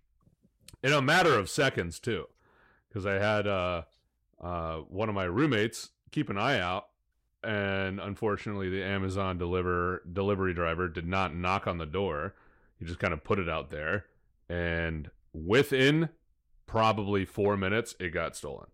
[0.83, 2.27] in a matter of seconds too,
[2.87, 3.83] because I had uh,
[4.41, 6.87] uh, one of my roommates keep an eye out,
[7.43, 12.35] and unfortunately, the Amazon deliver delivery driver did not knock on the door.
[12.79, 14.05] He just kind of put it out there,
[14.47, 16.09] and within
[16.65, 18.67] probably four minutes, it got stolen.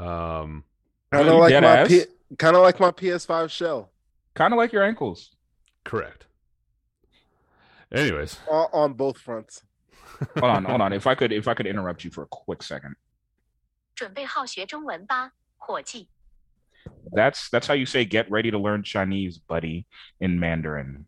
[0.00, 0.64] Um,
[1.12, 1.88] Kind you of like dead my ass?
[1.88, 2.04] P-
[2.38, 3.90] kind of like my PS5 shell
[4.34, 5.34] Kind of like your ankles.
[5.84, 6.26] correct.
[7.92, 9.62] Anyways, on, on both fronts.
[10.38, 10.92] Hold on, hold on.
[10.92, 12.96] If I could, if I could interrupt you for a quick second.
[13.94, 16.08] 准备好学中文吧，伙计。
[17.12, 19.86] That's that's how you say get ready to learn Chinese, buddy,
[20.20, 21.06] in Mandarin.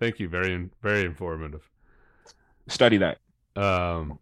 [0.00, 0.28] Thank you.
[0.28, 1.62] Very, very informative.
[2.68, 3.18] Study that.
[3.56, 4.18] Um,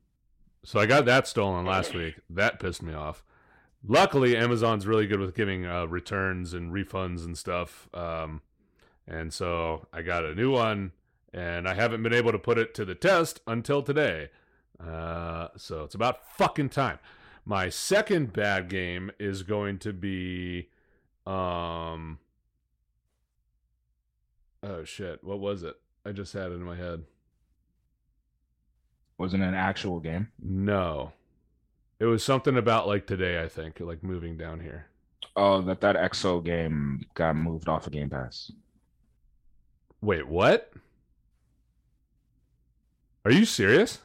[0.67, 2.15] so I got that stolen last week.
[2.29, 3.23] That pissed me off.
[3.87, 7.87] Luckily, Amazon's really good with giving uh, returns and refunds and stuff.
[7.93, 8.41] Um,
[9.07, 10.91] and so I got a new one,
[11.33, 14.29] and I haven't been able to put it to the test until today.
[14.77, 16.99] Uh, so it's about fucking time.
[17.45, 20.67] My second bad game is going to be,
[21.25, 22.19] um,
[24.61, 25.77] oh shit, what was it?
[26.05, 27.05] I just had it in my head.
[29.17, 30.29] Wasn't an actual game.
[30.41, 31.11] No.
[31.99, 34.87] It was something about like today, I think, like moving down here.
[35.35, 38.51] Oh, that that EXO game got moved off of Game Pass.
[40.01, 40.71] Wait, what?
[43.25, 43.99] Are you serious?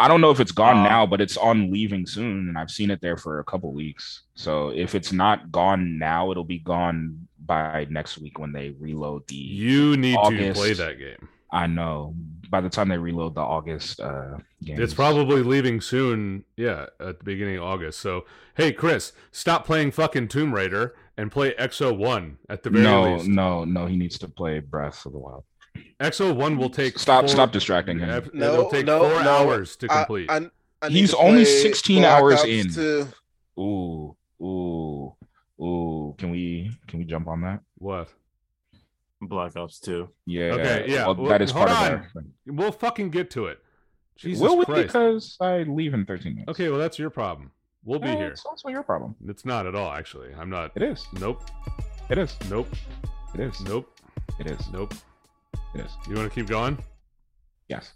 [0.00, 2.92] I don't know if it's gone now, but it's on leaving soon, and I've seen
[2.92, 4.22] it there for a couple weeks.
[4.34, 9.26] So if it's not gone now, it'll be gone by next week when they reload
[9.26, 9.34] the.
[9.34, 11.28] You need to play that game.
[11.50, 12.14] I know.
[12.50, 14.80] By the time they reload the August uh games.
[14.80, 16.44] It's probably leaving soon.
[16.56, 18.00] Yeah, at the beginning of August.
[18.00, 18.24] So,
[18.56, 23.14] hey, Chris, stop playing fucking Tomb Raider and play Exo One at the very no,
[23.16, 23.28] least.
[23.28, 23.82] no, no.
[23.82, 23.86] no.
[23.86, 25.44] He needs to play Breath of the Wild.
[26.00, 28.08] Exo One will take Stop, four- stop distracting him.
[28.10, 29.30] It'll No, take no, four no.
[29.30, 30.30] hours to complete.
[30.30, 30.48] I,
[30.80, 32.72] I need He's to only 16 Black hours Ops in.
[32.72, 33.08] 2.
[33.60, 35.14] Ooh, ooh,
[35.60, 36.14] ooh.
[36.18, 37.60] Can we can we jump on that?
[37.78, 38.08] what?
[39.20, 40.08] Black Ops 2.
[40.26, 40.42] Yeah.
[40.54, 41.92] Okay, yeah, Well, well, that is hold part on.
[41.94, 42.32] of our thing.
[42.46, 43.58] We'll fucking get to it.
[44.16, 44.64] Jesus Will we?
[44.64, 44.86] Christ.
[44.88, 46.50] Because I leave in 13 minutes.
[46.50, 47.50] Okay, well that's your problem.
[47.84, 48.28] We'll be Eh, here.
[48.28, 49.14] It's also your problem.
[49.26, 50.34] It's not at all, actually.
[50.34, 50.72] I'm not.
[50.74, 51.06] It is.
[51.20, 51.42] Nope.
[52.10, 52.36] It is.
[52.50, 52.68] Nope.
[53.34, 53.60] It is.
[53.62, 53.96] Nope.
[54.40, 54.60] It is.
[54.72, 54.94] Nope.
[55.74, 55.90] It is.
[56.08, 56.78] You want to keep going?
[57.68, 57.92] Yes.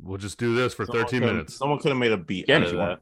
[0.00, 1.56] We'll just do this for Someone 13 minutes.
[1.56, 3.00] Someone could have made a beat Again, out of that.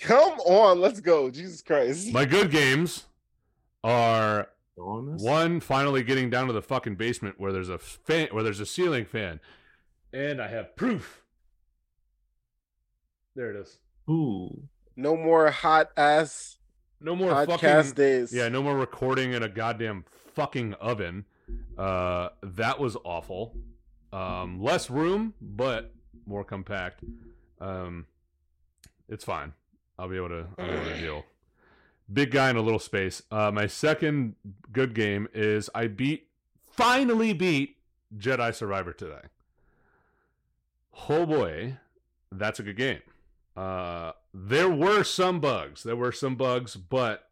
[0.00, 1.30] Come on, let's go.
[1.30, 2.12] Jesus Christ.
[2.12, 3.04] My good games
[3.82, 4.48] are On this?
[4.76, 8.66] One finally getting down to the fucking basement where there's a fan where there's a
[8.66, 9.40] ceiling fan.
[10.12, 11.22] And I have proof.
[13.34, 13.78] There it is.
[14.08, 14.68] Ooh.
[14.96, 16.58] no more hot ass
[17.00, 18.32] No more podcast fucking days.
[18.32, 21.24] Yeah, no more recording in a goddamn fucking oven.
[21.78, 23.56] Uh, that was awful.
[24.12, 25.92] Um, less room, but
[26.26, 27.02] more compact.
[27.60, 28.06] Um,
[29.08, 29.52] it's fine.
[29.98, 31.24] I'll be able to, I'll be able to deal.
[32.12, 33.22] Big guy in a little space.
[33.30, 34.34] Uh, my second
[34.72, 36.28] good game is I beat,
[36.70, 37.78] finally beat
[38.16, 39.22] Jedi Survivor today.
[41.08, 41.78] Oh boy,
[42.30, 43.00] that's a good game.
[43.56, 45.82] Uh, there were some bugs.
[45.82, 47.28] There were some bugs, but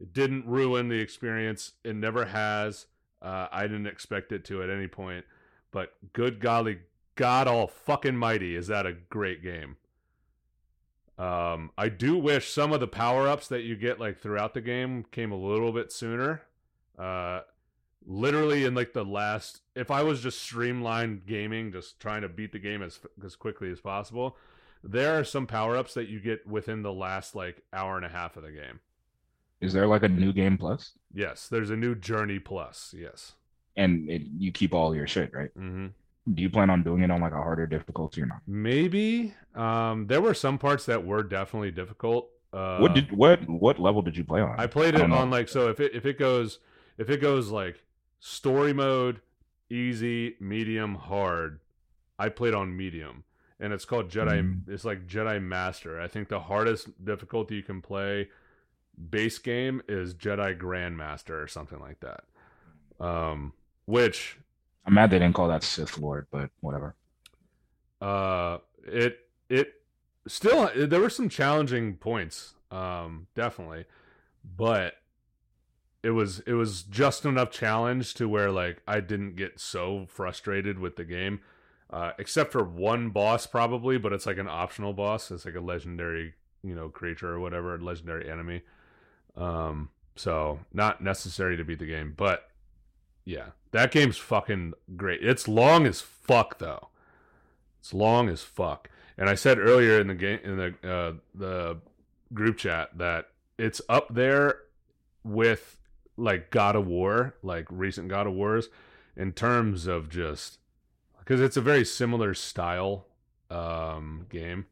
[0.00, 1.72] it didn't ruin the experience.
[1.84, 2.86] It never has.
[3.20, 5.24] Uh, I didn't expect it to at any point.
[5.72, 6.78] But good golly,
[7.16, 9.76] God all fucking mighty, is that a great game?
[11.18, 14.60] Um, I do wish some of the power ups that you get like throughout the
[14.60, 16.42] game came a little bit sooner.
[16.98, 17.40] Uh,
[18.06, 22.52] literally in like the last, if I was just streamlined gaming, just trying to beat
[22.52, 24.36] the game as as quickly as possible,
[24.84, 28.10] there are some power ups that you get within the last like hour and a
[28.10, 28.80] half of the game.
[29.60, 30.92] Is there like a new game plus?
[31.12, 32.94] Yes, there's a new Journey Plus.
[32.96, 33.32] Yes.
[33.74, 35.50] And it, you keep all your shit, right?
[35.58, 35.86] Mm-hmm.
[36.32, 38.40] Do you plan on doing it on like a harder difficulty or not?
[38.46, 39.34] Maybe.
[39.54, 42.30] Um, there were some parts that were definitely difficult.
[42.52, 44.58] Uh, what did what what level did you play on?
[44.58, 45.16] I played it know.
[45.16, 46.58] on like so if it if it goes
[46.98, 47.82] if it goes like
[48.18, 49.20] story mode,
[49.70, 51.60] easy, medium, hard.
[52.18, 53.24] I played on medium,
[53.60, 54.40] and it's called Jedi.
[54.40, 54.68] Mm.
[54.68, 56.00] It's like Jedi Master.
[56.00, 58.28] I think the hardest difficulty you can play
[59.10, 62.24] base game is Jedi Grandmaster or something like that.
[62.98, 63.52] Um,
[63.84, 64.38] which
[64.86, 66.94] I'm mad they didn't call that Sith Lord, but whatever.
[68.00, 69.18] uh it
[69.48, 69.74] it
[70.28, 73.84] still there were some challenging points um definitely
[74.44, 74.94] but
[76.02, 80.78] it was it was just enough challenge to where like i didn't get so frustrated
[80.78, 81.40] with the game
[81.90, 85.60] uh except for one boss probably but it's like an optional boss it's like a
[85.60, 88.62] legendary you know creature or whatever legendary enemy.
[89.36, 92.48] Um, so not necessary to beat the game, but
[93.26, 95.22] yeah, that game's fucking great.
[95.22, 96.88] It's long as fuck though.
[97.80, 98.88] It's long as fuck.
[99.18, 101.78] And I said earlier in the game in the uh, the
[102.32, 104.60] group chat that it's up there
[105.24, 105.80] with
[106.16, 108.68] like God of War, like recent God of Wars,
[109.16, 110.58] in terms of just
[111.18, 113.06] because it's a very similar style
[113.50, 114.66] um, game.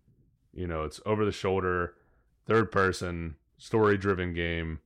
[0.52, 1.94] You know, it's over the shoulder,
[2.46, 4.78] third person, story driven game.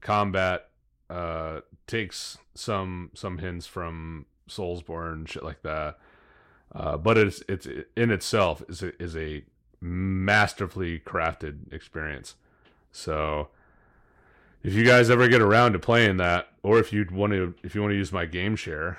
[0.00, 0.68] Combat
[1.10, 5.98] uh, takes some some hints from Soulsborne shit like that.
[6.74, 7.66] Uh, but it's it's
[7.96, 9.44] in itself is a, is a
[9.80, 12.34] masterfully crafted experience.
[12.92, 13.48] So
[14.62, 17.74] if you guys ever get around to playing that, or if you want to if
[17.74, 18.98] you want to use my game share,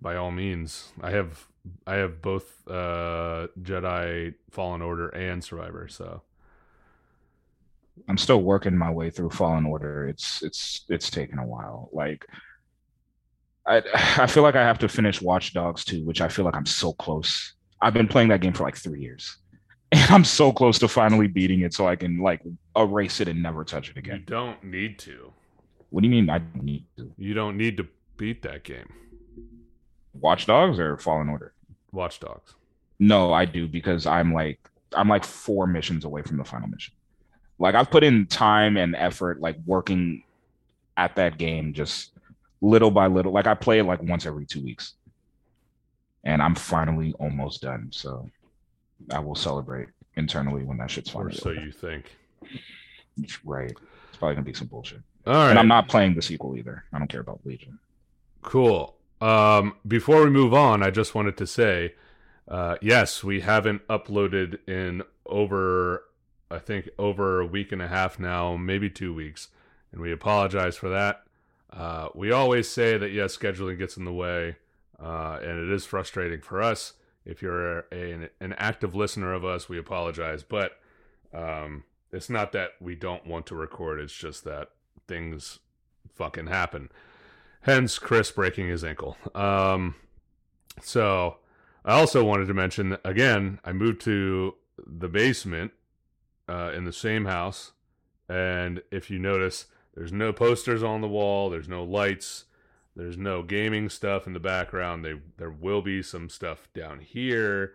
[0.00, 1.48] by all means, I have
[1.86, 5.88] I have both uh, Jedi Fallen Order and Survivor.
[5.88, 6.22] So
[8.08, 10.08] I'm still working my way through Fallen Order.
[10.08, 11.90] It's it's it's taken a while.
[11.92, 12.26] Like
[13.66, 13.82] I
[14.16, 16.66] I feel like I have to finish Watch Dogs 2, which I feel like I'm
[16.66, 17.54] so close.
[17.80, 19.36] I've been playing that game for like three years.
[19.94, 22.40] And I'm so close to finally beating it so I can like
[22.74, 24.20] erase it and never touch it again.
[24.20, 25.30] you don't need to.
[25.90, 27.12] What do you mean I need to?
[27.18, 28.90] You don't need to beat that game.
[30.14, 31.52] Watch Dogs or Fallen Order?
[31.92, 32.54] Watch Dogs.
[32.98, 34.60] No, I do because I'm like
[34.96, 36.94] I'm like four missions away from the final mission.
[37.62, 40.24] Like I've put in time and effort like working
[40.96, 42.10] at that game just
[42.60, 43.32] little by little.
[43.32, 44.94] Like I play it like once every two weeks.
[46.24, 47.88] And I'm finally almost done.
[47.90, 48.28] So
[49.10, 51.60] I will celebrate internally when that shit's Or finally so over.
[51.60, 52.16] you think.
[53.44, 53.72] right.
[54.08, 55.00] It's probably gonna be some bullshit.
[55.26, 55.50] All right.
[55.50, 56.84] And I'm not playing the sequel either.
[56.92, 57.78] I don't care about Legion.
[58.42, 58.96] Cool.
[59.20, 61.94] Um, before we move on, I just wanted to say,
[62.48, 66.04] uh, yes, we haven't uploaded in over,
[66.52, 69.48] I think, over a week and a half now, maybe two weeks,
[69.90, 71.22] and we apologize for that.
[71.72, 74.56] Uh, we always say that yes, scheduling gets in the way,
[75.02, 76.94] uh, and it is frustrating for us.
[77.24, 80.78] If you're a, an, an active listener of us, we apologize, but
[81.32, 84.00] um, it's not that we don't want to record.
[84.00, 84.70] It's just that
[85.06, 85.60] things
[86.14, 86.90] fucking happen
[87.62, 89.16] hence Chris breaking his ankle.
[89.34, 89.94] Um,
[90.80, 91.36] so
[91.84, 94.54] I also wanted to mention again, I moved to
[94.86, 95.72] the basement
[96.48, 97.72] uh, in the same house,
[98.28, 102.44] and if you notice, there's no posters on the wall, there's no lights,
[102.94, 105.04] there's no gaming stuff in the background.
[105.04, 107.72] They there will be some stuff down here,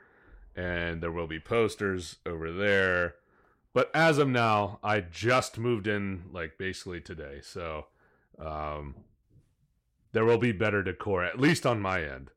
[0.56, 3.16] and there will be posters over there.
[3.74, 7.88] But as of now, I just moved in like basically today, so
[8.40, 8.96] um,
[10.14, 12.32] there will be better decor, at least on my end.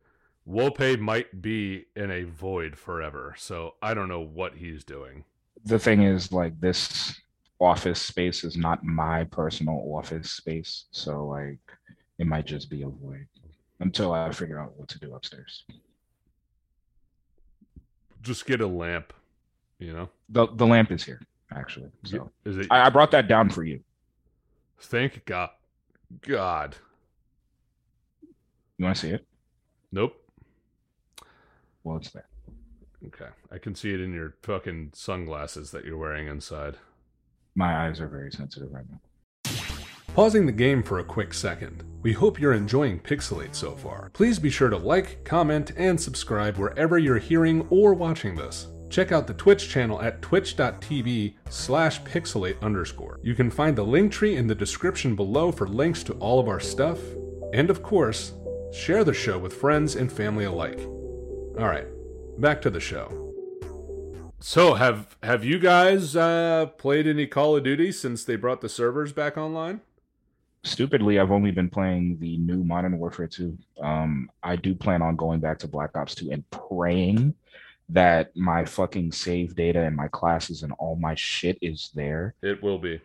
[0.49, 5.25] Wopeh might be in a void forever, so I don't know what he's doing.
[5.65, 7.21] The thing is, like, this
[7.61, 10.87] office space is not my personal office space.
[10.91, 11.59] So, like,
[12.19, 13.27] it might just be a void
[13.81, 15.65] until I figure out what to do upstairs.
[18.23, 19.13] Just get a lamp,
[19.79, 20.09] you know?
[20.29, 21.21] The the lamp is here,
[21.55, 21.91] actually.
[22.05, 22.67] So Is it?
[22.71, 23.81] I, I brought that down for you.
[24.79, 25.51] thank God.
[26.23, 26.77] God.
[28.77, 29.27] You want to see it?
[29.93, 30.15] Nope.
[31.85, 32.27] Well, it's there.
[33.07, 33.31] Okay.
[33.51, 36.77] I can see it in your fucking sunglasses that you're wearing inside.
[37.55, 39.01] My eyes are very sensitive right now.
[40.15, 41.85] Pausing the game for a quick second.
[42.03, 44.11] We hope you're enjoying PixelHate so far.
[44.13, 48.67] Please be sure to like, comment, and subscribe wherever you're hearing or watching this.
[48.91, 53.21] Check out the Twitch channel at twitch.tv slash pixelhate underscore.
[53.23, 56.49] You can find the link tree in the description below for links to all of
[56.49, 56.99] our stuff.
[57.55, 58.33] And of course,
[58.73, 60.81] share the show with friends and family alike.
[61.57, 61.87] Alright,
[62.41, 63.31] back to the show.
[64.41, 68.69] So have have you guys uh, played any Call of Duty since they brought the
[68.71, 69.83] servers back online?
[70.63, 73.57] Stupidly, I've only been playing the new Modern Warfare 2.
[73.83, 77.35] Um, I do plan on going back to Black Ops 2 and praying
[77.89, 82.35] that my fucking save data and my classes and all my shit is there.
[82.43, 83.01] It will be.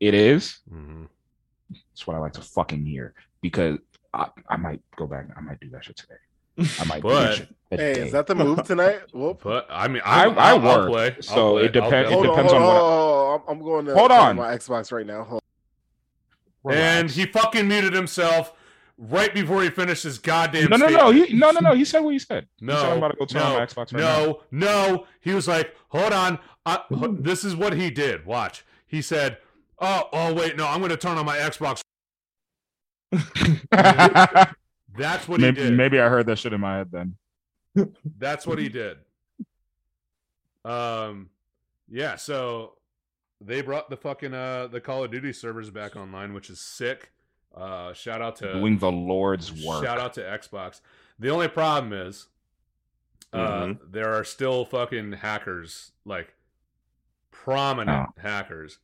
[0.00, 0.58] It is.
[0.72, 1.04] Mm-hmm.
[1.70, 3.78] That's what I like to fucking hear because
[4.12, 5.26] I, I might go back.
[5.36, 6.14] I might do that shit today.
[6.80, 8.00] I might But- that shit Hey, today.
[8.06, 9.00] is that the move tonight?
[9.12, 9.40] Whoop.
[9.44, 11.14] But I mean, I- I'm, I I'll, I'll work, play.
[11.16, 11.64] I'll so play.
[11.66, 12.28] it depend- I'll it play.
[12.28, 13.40] On, depends on on, what- hold on.
[13.46, 14.36] I'm, I'm going to Hold turn on.
[14.36, 15.24] my Xbox right now.
[15.24, 15.42] Hold
[16.70, 18.52] And he fucking muted himself
[18.96, 20.70] right before he finished his goddamn.
[20.70, 21.74] no, no, no, he, no, no, no.
[21.74, 22.48] He said what he said.
[22.60, 24.26] No, he said I'm about to go turn no, on my Xbox right now.
[24.26, 25.06] no, no.
[25.20, 28.64] He was like, "Hold on, I, this is what he did." Watch.
[28.86, 29.36] He said,
[29.78, 31.82] "Oh, oh, wait, no, I'm going to turn on my Xbox."
[34.98, 35.72] That's what he maybe, did.
[35.76, 37.16] maybe I heard that shit in my head then.
[38.18, 38.98] That's what he did.
[40.64, 41.30] Um,
[41.88, 42.74] yeah, so
[43.40, 47.12] they brought the fucking uh the Call of Duty servers back online, which is sick.
[47.56, 49.82] Uh, shout out to Doing the Lord's work.
[49.84, 50.80] Shout out to Xbox.
[51.18, 52.26] The only problem is,
[53.32, 53.78] uh, Mhm.
[53.90, 56.34] there are still fucking hackers, like
[57.30, 58.20] prominent Oh.
[58.20, 58.78] hackers.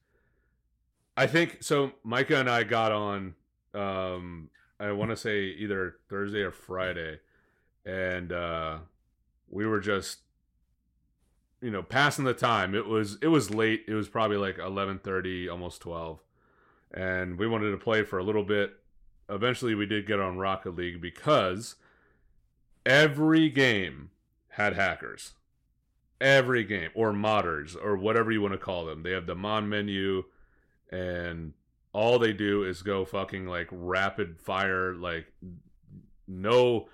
[1.16, 1.92] I think so.
[2.02, 3.34] Micah and I got on.
[3.74, 4.50] Um,
[4.80, 7.20] I want to say either Thursday or Friday,
[7.84, 8.78] and uh,
[9.48, 10.20] we were just,
[11.60, 12.74] you know, passing the time.
[12.74, 13.84] It was it was late.
[13.86, 16.20] It was probably like eleven thirty, almost twelve,
[16.92, 18.74] and we wanted to play for a little bit.
[19.28, 21.76] Eventually, we did get on Rocket League because
[22.84, 24.10] every game
[24.50, 25.32] had hackers.
[26.20, 29.02] Every game, or modders, or whatever you want to call them.
[29.02, 30.24] They have the mod menu,
[30.90, 31.52] and
[31.94, 35.26] all they do is go fucking like rapid fire, like
[36.26, 36.88] no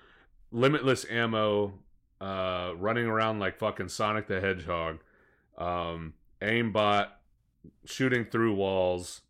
[0.53, 1.73] limitless ammo,
[2.21, 4.99] uh, running around like fucking Sonic the Hedgehog,
[5.57, 7.09] um, aimbot,
[7.87, 9.23] shooting through walls,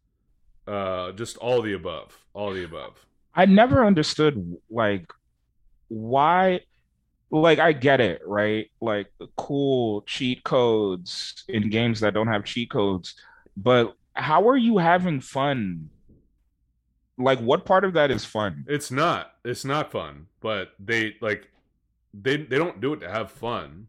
[0.66, 3.06] uh, just all the above, all the above.
[3.32, 5.06] I never understood like
[5.86, 6.62] why
[7.30, 8.68] like I get it, right?
[8.80, 9.06] Like
[9.36, 13.14] cool cheat codes in games that don't have cheat codes,
[13.56, 15.90] but how are you having fun?
[17.18, 18.64] Like what part of that is fun?
[18.68, 19.32] It's not.
[19.44, 20.26] It's not fun.
[20.40, 21.48] But they like
[22.14, 23.88] they they don't do it to have fun.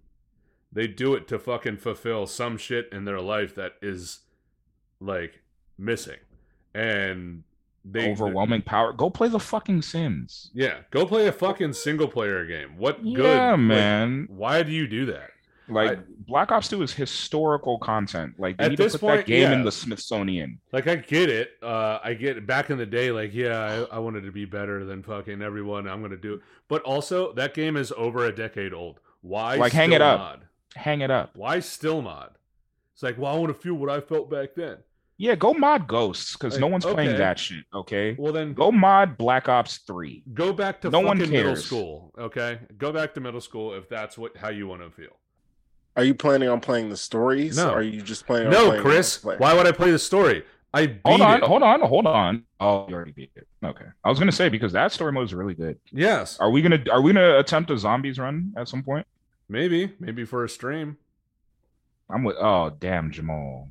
[0.73, 4.19] They do it to fucking fulfill some shit in their life that is
[4.99, 5.41] like
[5.77, 6.19] missing.
[6.73, 7.43] And
[7.83, 8.93] they Overwhelming power.
[8.93, 10.51] Go play the fucking Sims.
[10.53, 12.77] Yeah, go play a fucking single player game.
[12.77, 13.23] What good?
[13.23, 14.27] Yeah, like, man.
[14.29, 15.31] why do you do that?
[15.71, 18.35] Like I- Black Ops 2 is historical content.
[18.37, 20.59] Like they At need to put point, that game in the Smithsonian.
[20.71, 21.51] Like I get it.
[21.61, 22.45] Uh I get it.
[22.47, 25.87] back in the day, like, yeah, I, I wanted to be better than fucking everyone.
[25.87, 26.41] I'm gonna do it.
[26.67, 28.99] But also that game is over a decade old.
[29.21, 30.19] Why Like, hang it up.
[30.19, 30.45] mod?
[30.75, 31.31] Hang it up.
[31.35, 32.31] Why still mod?
[32.93, 34.77] It's like, well, I want to feel what I felt back then.
[35.17, 37.63] Yeah, go mod Ghosts because no Like, one's playing that shit.
[37.73, 40.23] Okay, Well, then go, mod Black Ops Three.
[40.33, 42.11] go back to No one fucking middle school.
[42.17, 45.11] Okay, go back to middle school if that's what how you want to feel.
[45.97, 47.57] Are you planning on playing the stories?
[47.57, 47.69] No.
[47.71, 48.49] Or are you just playing?
[48.49, 49.19] No, playing Chris.
[49.19, 49.39] multiplayer?
[49.39, 50.43] Why would I play the story?
[50.73, 51.43] I beat Hold on, it.
[51.43, 52.43] hold on, hold on.
[52.61, 53.45] Oh, you already beat it.
[53.63, 55.77] Okay, I was gonna say because that story mode is really good.
[55.91, 59.05] Yes, Are we gonna Are we gonna attempt a zombies run at some point?
[59.49, 60.95] maybe, maybe for a stream.
[62.09, 62.37] I'm with.
[62.39, 63.67] Oh, damn, Jamal.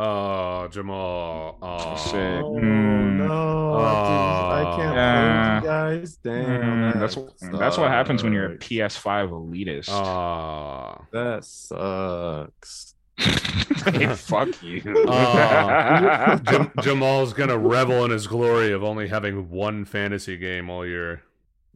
[0.00, 1.58] Oh, Jamal.
[1.60, 2.14] Oh, Sick.
[2.14, 3.16] Oh Mm.
[3.26, 6.16] no, I, just- I can't play with you guys.
[6.22, 8.58] Damn, Mm, that's that that's what happens when you're a.
[8.58, 9.88] PS5 elitist.
[9.90, 11.04] Oh.
[11.12, 12.94] That sucks.
[13.84, 14.82] Hey, fuck you.
[15.08, 16.40] Aw.
[16.50, 21.22] Jam- Jamal's gonna revel in his glory of only having one fantasy game all year.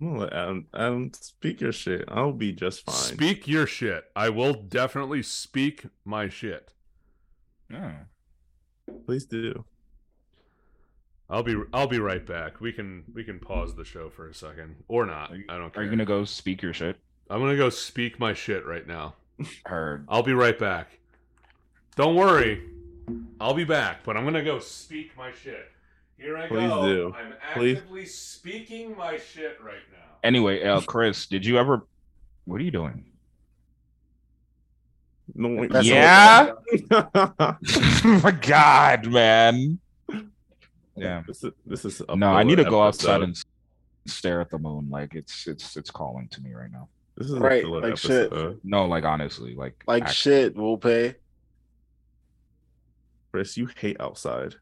[0.00, 2.04] I'm gonna let Adam, Adam speak your shit.
[2.08, 2.94] I'll be just fine.
[2.94, 4.04] Speak your shit.
[4.14, 6.72] I will definitely speak my shit.
[7.72, 7.92] Oh.
[9.07, 9.64] Please do.
[11.30, 12.61] I'll be I'll be right back.
[12.61, 15.30] We can we can pause the show for a second or not.
[15.34, 15.82] You- I don't care.
[15.82, 16.99] Are you gonna go speak your shit?
[17.30, 19.14] I'm gonna go speak my shit right now.
[19.66, 20.05] Heard.
[20.09, 20.99] I'll be right back.
[21.97, 22.68] Don't worry.
[23.40, 25.68] I'll be back, but I'm gonna go speak my shit.
[26.18, 26.86] Here I Please go.
[26.86, 27.14] do.
[27.16, 27.78] I'm Please.
[27.78, 29.99] actively speaking my shit right now.
[30.22, 31.86] Anyway, uh, Chris, did you ever?
[32.45, 33.05] What are you doing?
[35.34, 35.66] No.
[35.68, 36.52] That's Yeah?
[36.92, 39.78] oh my God, man.
[40.96, 41.22] Yeah.
[41.26, 43.36] This is this is a No, I need to go filler outside and
[44.06, 44.88] stare at the moon.
[44.90, 46.88] Like it's it's it's calling to me right now.
[47.16, 48.32] This is Right, a filler like shit.
[48.64, 51.16] No, like honestly, like Like act- shit, we'll pay.
[53.32, 54.56] Chris, you hate outside.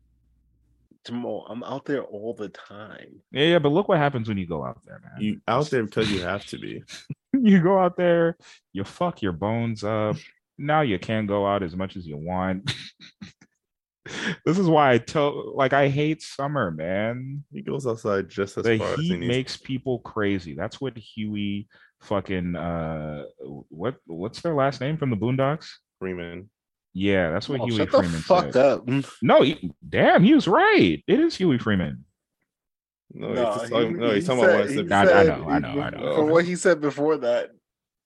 [1.04, 3.22] Jamal, I'm out there all the time.
[3.32, 5.20] Yeah, yeah, but look what happens when you go out there, man.
[5.20, 6.82] You out there because you have to be.
[7.32, 8.36] you go out there,
[8.72, 10.16] you fuck your bones up.
[10.60, 12.72] Now you can't go out as much as you want.
[14.44, 17.44] this is why I tell like I hate summer, man.
[17.52, 19.28] He goes outside just as The far as he heat needs.
[19.28, 20.54] makes people crazy.
[20.54, 21.68] That's what Huey
[22.02, 23.24] fucking uh
[23.68, 25.66] what what's their last name from the Boondocks?
[25.98, 26.50] Freeman.
[26.92, 28.56] Yeah, that's what Oh, Huey shut the Freeman fuck said.
[28.56, 28.88] up.
[29.22, 31.02] No, he, damn, he was right.
[31.06, 32.04] It is Huey Freeman.
[33.14, 34.86] No, No, he's just he- talking, no, he he's talking about what I said- said.
[34.88, 36.16] he I- I said- know, I know, I know.
[36.16, 37.50] From what he said before that,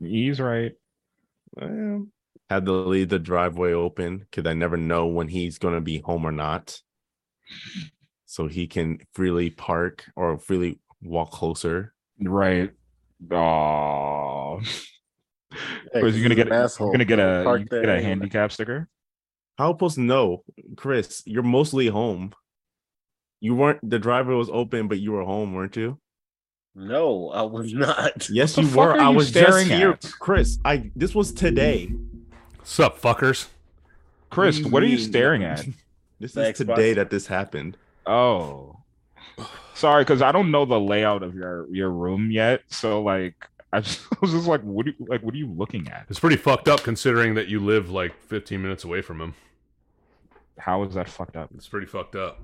[0.00, 0.72] He's right.
[1.52, 2.06] Well,
[2.50, 5.98] had to leave the driveway open because I never know when he's going to be
[6.00, 6.80] home or not.
[8.26, 11.94] So he can freely park or freely walk closer.
[12.20, 12.70] Right.
[13.30, 16.88] Oh, Yeah, Chris, 'cause you gonna get an a, asshole.
[16.88, 18.88] you gonna get a Park get a handicap sticker?
[19.56, 20.42] How am I supposed to know,
[20.76, 21.22] Chris?
[21.26, 22.32] You're mostly home.
[23.40, 23.88] You weren't.
[23.88, 26.00] The driveway was open, but you were home, weren't you?
[26.74, 28.28] no, I was not.
[28.30, 28.94] Yes, you were.
[29.00, 30.10] I you was just staring here, at?
[30.18, 30.58] Chris.
[30.64, 31.92] I this was today.
[32.64, 33.48] Sup, fuckers?
[34.30, 35.64] Chris, do you what are you staring at?
[36.20, 36.76] This The is Xbox.
[36.76, 37.76] today that this happened.
[38.06, 38.76] Oh,
[39.74, 42.62] sorry, because I don't know the layout of your your room yet.
[42.68, 43.34] So like,
[43.72, 44.86] I, just, I was just like, what?
[44.86, 46.06] Are you, like, what are you looking at?
[46.08, 49.34] It's pretty fucked up considering that you live like 15 minutes away from him.
[50.58, 51.50] How is that fucked up?
[51.56, 52.40] It's pretty fucked up.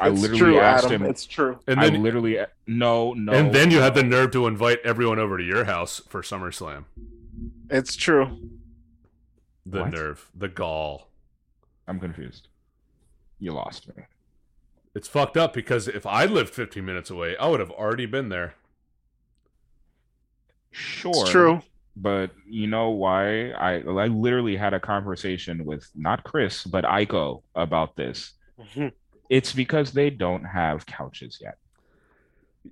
[0.00, 1.02] I It's literally true, asked Adam.
[1.04, 1.10] him.
[1.10, 1.58] It's true.
[1.68, 3.32] And I then literally eh, no no.
[3.32, 6.84] and then you had the nerve to invite everyone over to your house for SummerSlam.
[7.68, 8.38] It's true.
[9.66, 9.92] The What?
[9.92, 11.08] nerve, the gall.
[11.86, 12.48] I'm confused.
[13.38, 14.04] You lost me.
[14.94, 18.28] It's fucked up because if I lived 15 minutes away, I would have already been
[18.28, 18.54] there.
[20.70, 21.60] Sure, It's true.
[21.94, 23.50] But you know why?
[23.50, 28.32] I I literally had a conversation with not Chris but Aiko about this.
[28.58, 28.88] Mm-hmm.
[29.28, 31.58] It's because they don't have couches yet.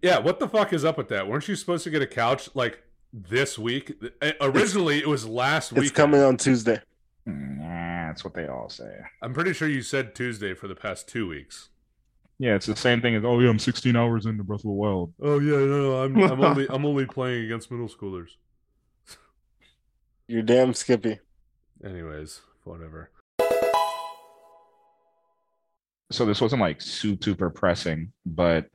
[0.02, 1.28] Yeah, what the fuck is up with that?
[1.28, 2.82] Weren't you supposed to get a couch like
[3.12, 3.92] this week?
[4.40, 5.84] Originally, it was last week.
[5.84, 6.80] It's coming on Tuesday.
[7.26, 8.90] Nah, that's what they all say.
[9.22, 11.68] I'm pretty sure you said Tuesday for the past two weeks.
[12.38, 14.70] Yeah, it's the same thing as oh yeah, I'm 16 hours into Breath of the
[14.70, 15.12] Wild.
[15.20, 18.30] Oh yeah, no, no, I'm, I'm only I'm only playing against middle schoolers.
[20.26, 21.18] You're damn Skippy.
[21.84, 23.10] Anyways, whatever.
[26.10, 28.66] So this wasn't like super pressing, but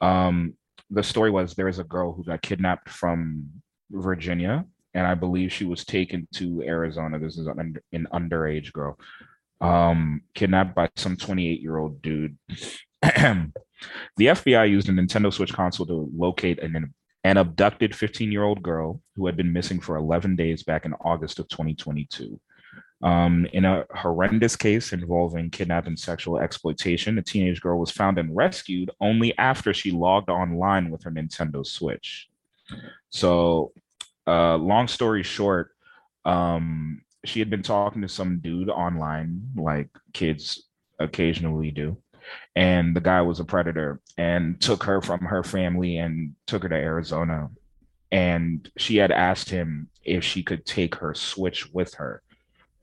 [0.00, 0.54] um
[0.90, 3.48] the story was there was a girl who got kidnapped from
[3.90, 4.64] Virginia,
[4.94, 7.18] and I believe she was taken to Arizona.
[7.18, 8.98] This is an, an underage girl,
[9.60, 12.36] um, kidnapped by some 28 year old dude.
[13.02, 13.52] the
[14.18, 16.92] FBI used a Nintendo Switch console to locate an
[17.24, 20.94] an abducted 15 year old girl who had been missing for 11 days back in
[20.94, 22.40] August of 2022.
[23.02, 28.18] Um, in a horrendous case involving kidnapping and sexual exploitation, a teenage girl was found
[28.18, 32.28] and rescued only after she logged online with her Nintendo Switch.
[33.10, 33.72] So,
[34.26, 35.70] uh, long story short,
[36.24, 40.64] um, she had been talking to some dude online, like kids
[40.98, 41.98] occasionally do.
[42.56, 46.68] And the guy was a predator and took her from her family and took her
[46.68, 47.50] to Arizona.
[48.10, 52.22] And she had asked him if she could take her Switch with her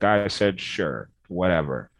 [0.04, 1.90] guy said sure whatever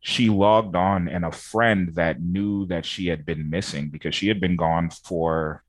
[0.00, 4.28] she logged on and a friend that knew that she had been missing because she
[4.28, 5.62] had been gone for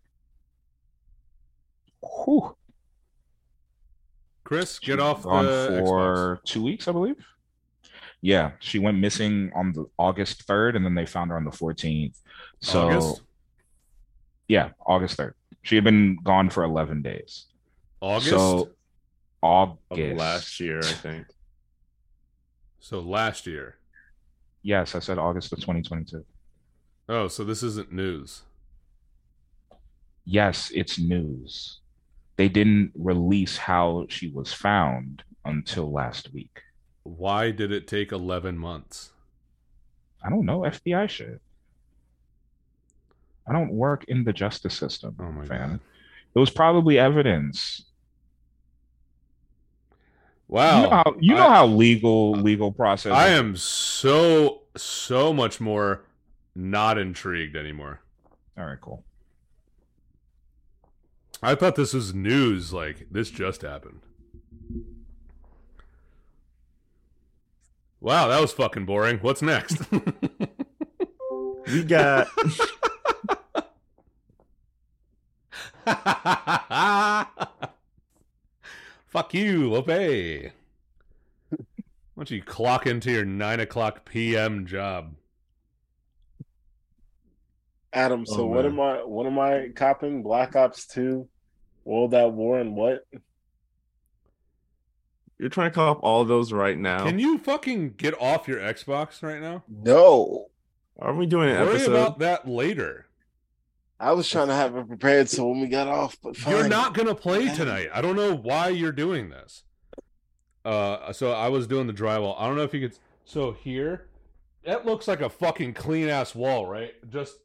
[2.01, 2.55] whew,
[4.43, 5.85] Chris, get was off gone the Xbox.
[5.87, 7.15] for two weeks i believe
[8.21, 11.51] yeah she went missing on the august 3rd and then they found her on the
[11.51, 12.17] 14th
[12.59, 13.21] so August.
[14.47, 15.33] yeah august 3rd
[15.63, 17.45] she had been gone for 11 days
[18.01, 18.29] August.
[18.29, 18.69] so Of
[19.89, 21.27] august last year, I think.
[22.79, 23.77] so last year.
[24.63, 26.25] yes i said august of 2022
[27.09, 28.43] Oh, so this isn't news.
[30.23, 31.80] yes, it's news.
[32.41, 36.63] They didn't release how she was found until last week.
[37.03, 39.11] Why did it take 11 months?
[40.25, 40.61] I don't know.
[40.61, 41.39] FBI shit.
[43.47, 45.69] I don't work in the justice system, Oh my fam.
[45.69, 45.79] god.
[46.33, 47.85] It was probably evidence.
[50.47, 50.77] Wow.
[50.77, 53.11] you know how you know I- how legal legal process.
[53.13, 56.05] I am so so much more
[56.55, 58.01] not intrigued anymore.
[58.57, 59.03] All right, cool.
[61.41, 62.71] I thought this was news.
[62.73, 64.01] Like this just happened.
[67.99, 69.19] Wow, that was fucking boring.
[69.19, 69.81] What's next?
[71.67, 72.27] We got
[79.07, 80.51] Fuck you, Wopeh.
[81.49, 81.57] Why
[82.17, 84.65] don't you clock into your nine o'clock p.m.
[84.65, 85.15] job?
[87.93, 90.23] Adam, so Oh, what am I what am I copping?
[90.23, 91.27] Black Ops 2,
[91.83, 93.05] World at War, and what?
[95.37, 97.03] you're trying to call up all those right now.
[97.03, 99.63] Can you fucking get off your Xbox right now?
[99.67, 100.49] No.
[100.99, 101.91] Are we doing an Worry episode?
[101.95, 103.07] about that later.
[103.99, 106.55] I was trying to have it prepared so when we got off, but fine.
[106.55, 107.89] You're not gonna play tonight.
[107.93, 109.63] I don't know why you're doing this.
[110.63, 112.35] Uh, so I was doing the drywall.
[112.39, 112.97] I don't know if you could.
[113.25, 114.07] So here,
[114.63, 116.93] that looks like a fucking clean ass wall, right?
[117.09, 117.37] Just,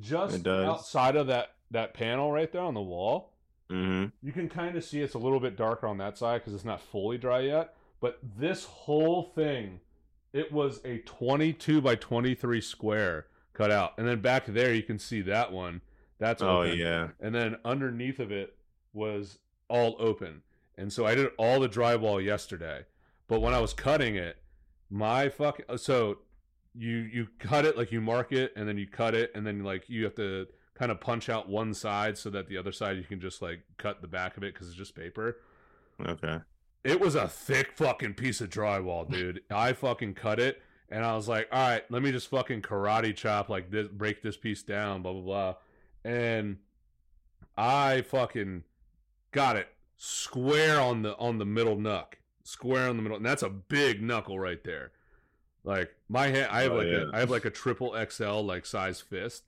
[0.00, 3.32] just outside of that that panel right there on the wall.
[3.70, 6.54] hmm You can kind of see it's a little bit darker on that side because
[6.54, 7.74] it's not fully dry yet.
[8.00, 9.80] But this whole thing,
[10.32, 14.98] it was a 22 by 23 square cut out, and then back there you can
[14.98, 15.80] see that one.
[16.18, 16.78] That's Oh open.
[16.78, 17.08] yeah.
[17.20, 18.56] and then underneath of it
[18.92, 19.38] was
[19.68, 20.42] all open.
[20.76, 22.84] And so I did all the drywall yesterday.
[23.28, 24.36] But when I was cutting it,
[24.90, 26.18] my fuck so
[26.74, 29.62] you you cut it like you mark it and then you cut it and then
[29.62, 32.96] like you have to kind of punch out one side so that the other side
[32.96, 35.38] you can just like cut the back of it cuz it's just paper.
[36.04, 36.40] Okay.
[36.82, 39.42] it was a thick fucking piece of drywall, dude.
[39.50, 43.14] I fucking cut it and I was like, all right, let me just fucking karate
[43.14, 45.54] chop like this, break this piece down, blah blah blah,
[46.04, 46.58] and
[47.56, 48.64] I fucking
[49.30, 53.42] got it square on the on the middle knuck, square on the middle, and that's
[53.42, 54.92] a big knuckle right there.
[55.64, 57.04] Like my hand, I have Oh, like yeah.
[57.12, 59.44] a I have like a triple XL like size fist,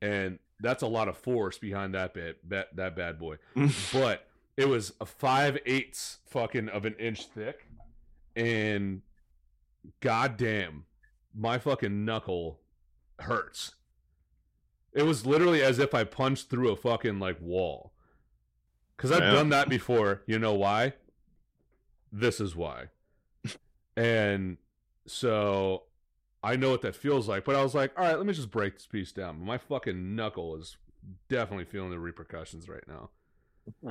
[0.00, 3.36] and that's a lot of force behind that bit that that bad boy.
[3.92, 7.68] but it was a five eighths fucking of an inch thick,
[8.34, 9.02] and
[10.00, 10.84] goddamn,
[11.34, 12.60] my fucking knuckle
[13.20, 13.72] hurts.
[14.92, 17.92] It was literally as if I punched through a fucking like wall.
[18.98, 19.32] Cause I've Yeah.
[19.32, 20.22] done that before.
[20.26, 20.92] You know why?
[22.12, 22.88] This is why.
[23.96, 24.58] and
[25.06, 25.84] so
[26.42, 27.44] I know what that feels like.
[27.44, 29.44] But I was like, all right, let me just break this piece down.
[29.44, 30.76] My fucking knuckle is
[31.28, 33.10] definitely feeling the repercussions right now.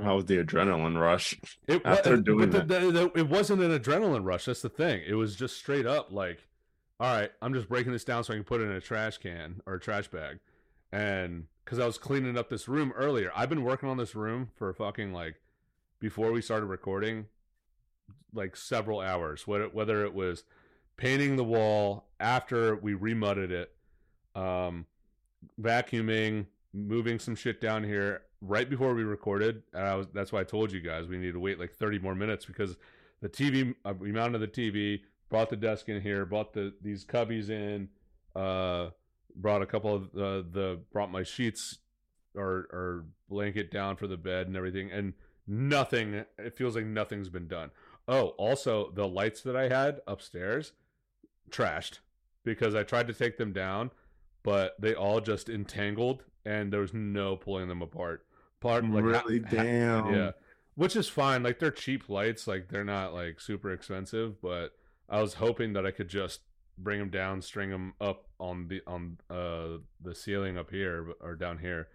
[0.04, 1.40] How was the adrenaline rush?
[1.68, 4.46] It After wa- doing the, the, the, it wasn't an adrenaline rush.
[4.46, 5.02] That's the thing.
[5.08, 6.48] It was just straight up like,
[7.00, 9.18] all right, I'm just breaking this down so I can put it in a trash
[9.18, 10.40] can or a trash bag,
[10.92, 14.50] and because I was cleaning up this room earlier, I've been working on this room
[14.56, 15.36] for fucking like
[16.00, 17.28] before we started recording,
[18.34, 19.48] like several hours.
[19.48, 20.44] Whether whether it was
[20.98, 23.72] painting the wall after we remudded it,
[24.36, 24.86] um,
[25.60, 29.64] vacuuming, moving some shit down here right before we recorded.
[29.74, 32.00] And I was that's why I told you guys we need to wait like 30
[32.00, 32.78] more minutes because
[33.22, 37.06] the TV uh, we mounted the TV, brought the desk in here, brought the these
[37.06, 37.90] cubbies in,
[38.36, 38.90] uh,
[39.36, 41.80] brought a couple of the the brought my sheets
[42.36, 45.14] or or blanket down for the bed and everything, and
[45.48, 46.26] nothing.
[46.38, 47.72] It feels like nothing's been done.
[48.08, 50.74] Oh, also the lights that I had upstairs,
[51.50, 52.00] trashed
[52.44, 53.92] because I tried to take them down,
[54.44, 58.26] but they all just entangled and there was no pulling them apart.
[58.60, 59.40] Part like, really?
[59.42, 60.14] ha- Damn.
[60.14, 60.32] yeah,
[60.76, 61.44] which is fine.
[61.44, 64.42] Like they're cheap lights, like they're not like super expensive.
[64.42, 64.74] But
[65.10, 66.42] I was hoping that I could just
[66.78, 71.36] bring them down, string them up on the on uh the ceiling up here or
[71.36, 71.90] down here.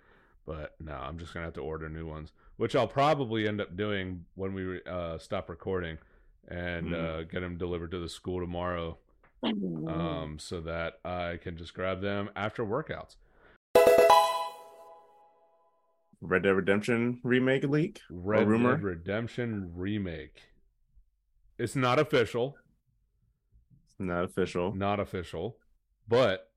[0.44, 3.76] But no, I'm just gonna have to order new ones, which I'll probably end up
[3.76, 5.98] doing when we uh, stop recording
[6.48, 6.94] and Mhm.
[6.94, 8.96] uh, get them delivered to the school tomorrow,
[9.46, 13.16] um, so that I can just grab them after workouts.
[16.20, 18.00] Red Dead Redemption remake leak.
[18.10, 18.74] Red rumor?
[18.76, 20.42] Dead Redemption remake.
[21.58, 22.56] It's not official,
[23.86, 24.74] It's Not official.
[24.74, 25.56] not official,
[26.08, 26.50] but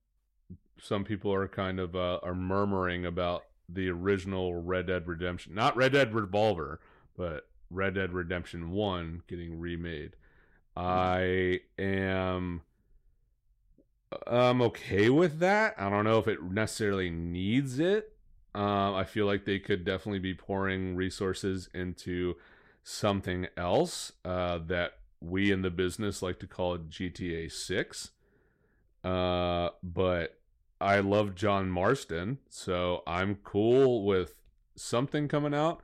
[0.81, 5.75] some people are kind of uh, are murmuring about the original Red Dead Redemption, not
[5.77, 6.79] Red Dead Revolver,
[7.15, 10.15] but Red Dead Redemption One getting remade.
[10.75, 12.61] I am
[14.25, 15.75] I'm okay with that.
[15.77, 18.13] I don't know if it necessarily needs it.
[18.55, 22.35] Um, I feel like they could definitely be pouring resources into
[22.83, 28.11] something else uh, that we in the business like to call GTA 6.
[29.03, 30.39] Uh, but
[30.81, 34.35] I love John Marston, so I'm cool with
[34.75, 35.81] something coming out.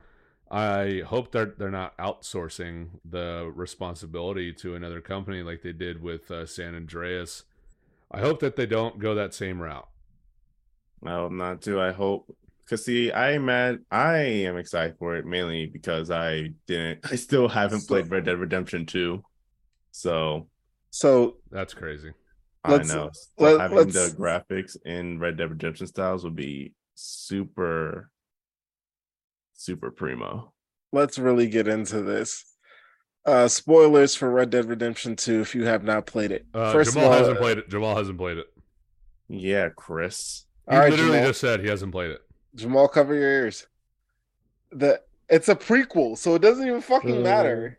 [0.50, 6.30] I hope that they're not outsourcing the responsibility to another company like they did with
[6.30, 7.44] uh, San Andreas.
[8.10, 9.88] I hope that they don't go that same route.
[11.04, 11.80] Oh, I hope not too.
[11.80, 12.34] I hope
[12.64, 13.80] because see, I mad.
[13.90, 17.00] I am excited for it mainly because I didn't.
[17.10, 19.22] I still haven't So- played Red Dead Redemption two,
[19.90, 20.48] so
[20.90, 22.12] So That's crazy.
[22.66, 26.72] Let's- I know so let- having the graphics in Red Dead Redemption styles would be
[26.94, 28.10] super,
[29.52, 30.52] super primo.
[30.92, 32.44] let's really get into this.
[33.26, 36.46] Uh spoilers for Red Dead Redemption 2 if you have not played it.
[36.54, 37.68] Uh, First Jamal of all, hasn't played it.
[37.68, 38.46] Jamal hasn't played it.
[39.28, 40.44] Yeah, Chris.
[40.70, 42.20] He all right, literally Jamal, just said he hasn't played it.
[42.54, 43.66] Jamal, cover your ears.
[44.70, 47.78] The it's a prequel, so it doesn't even fucking matter.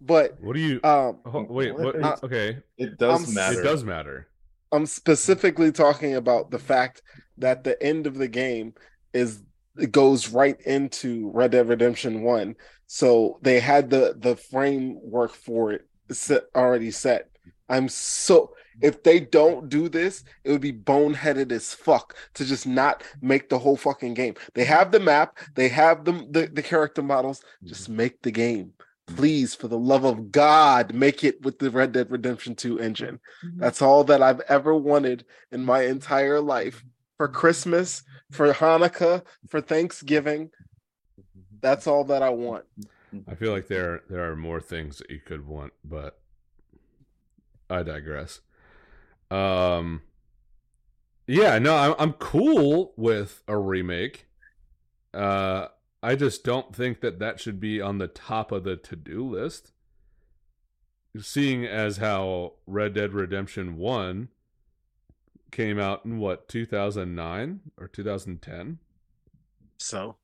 [0.00, 0.80] But What do you?
[0.84, 1.96] um oh, wait, what what?
[1.96, 3.60] is- Uh, okay, It does I'm matter.
[3.60, 4.28] it does matter.
[4.72, 7.02] I'm specifically talking about the fact
[7.38, 8.74] that the end of the game
[9.14, 9.42] is
[9.76, 12.56] it goes right into Red Dead Redemption 1.
[12.88, 17.28] So they had the the framework for it set already set.
[17.68, 22.66] I'm so if they don't do this, it would be boneheaded as fuck to just
[22.66, 24.34] not make the whole fucking game.
[24.54, 27.96] They have the map, they have the the, the character models, just mm-hmm.
[27.96, 28.72] make the game.
[29.06, 33.20] Please, for the love of God, make it with the Red Dead Redemption 2 engine.
[33.44, 33.60] Mm-hmm.
[33.60, 36.84] That's all that I've ever wanted in my entire life.
[37.16, 37.36] For mm-hmm.
[37.36, 40.50] Christmas, for Hanukkah, for Thanksgiving.
[41.60, 42.64] That's all that I want.
[43.26, 46.20] I feel like there there are more things that you could want, but
[47.70, 48.40] I digress.
[49.30, 50.02] Um,
[51.26, 54.26] yeah, no, I'm I'm cool with a remake.
[55.12, 55.68] Uh,
[56.02, 59.28] I just don't think that that should be on the top of the to do
[59.28, 59.72] list.
[61.18, 64.28] seeing as how Red Dead Redemption 1
[65.50, 68.78] came out in what 2009 or 2010
[69.78, 70.16] So,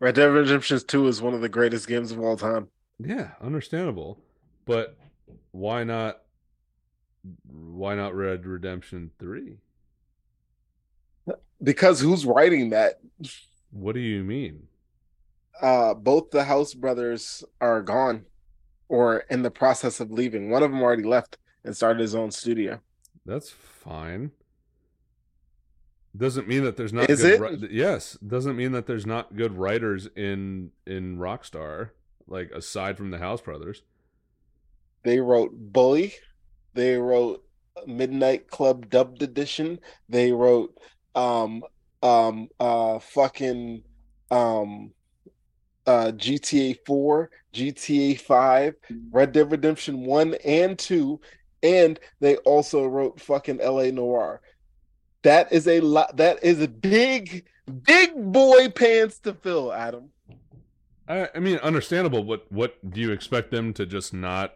[0.00, 2.68] Red Dead Redemption 2 is one of the greatest games of all time.
[2.98, 4.20] yeah understandable
[4.64, 4.96] but
[5.52, 6.18] why not
[7.46, 9.56] why not Red Redemption 3
[11.62, 13.00] Because who's writing that?
[13.70, 14.68] what do you mean
[15.60, 18.24] Uh, both the Houser brothers are gone
[18.88, 20.48] or in the process of leaving.
[20.50, 22.80] One of them already left and started his own studio.
[23.26, 24.30] That's fine.
[26.16, 27.70] Doesn't mean that there's not Is good it?
[27.70, 31.90] yes, doesn't mean that there's not good writers in in Rockstar,
[32.26, 33.82] like aside from the Houser brothers.
[35.04, 36.14] They wrote Bully.
[36.74, 37.44] They wrote
[37.86, 39.78] Midnight Club DUB Edition.
[40.08, 40.76] They wrote
[41.14, 41.62] um
[42.02, 43.82] um uh fucking
[44.30, 44.92] um
[45.86, 48.74] uh GTA 4, GTA 5,
[49.10, 51.20] Red Dead Redemption 1 and 2,
[51.62, 54.40] and they also wrote fucking LA Noire.
[55.22, 57.44] That is a lot that is a big
[57.84, 60.10] big boy pants to fill, Adam.
[61.08, 62.22] I, I mean, understandable.
[62.22, 64.54] But what do you expect them to just not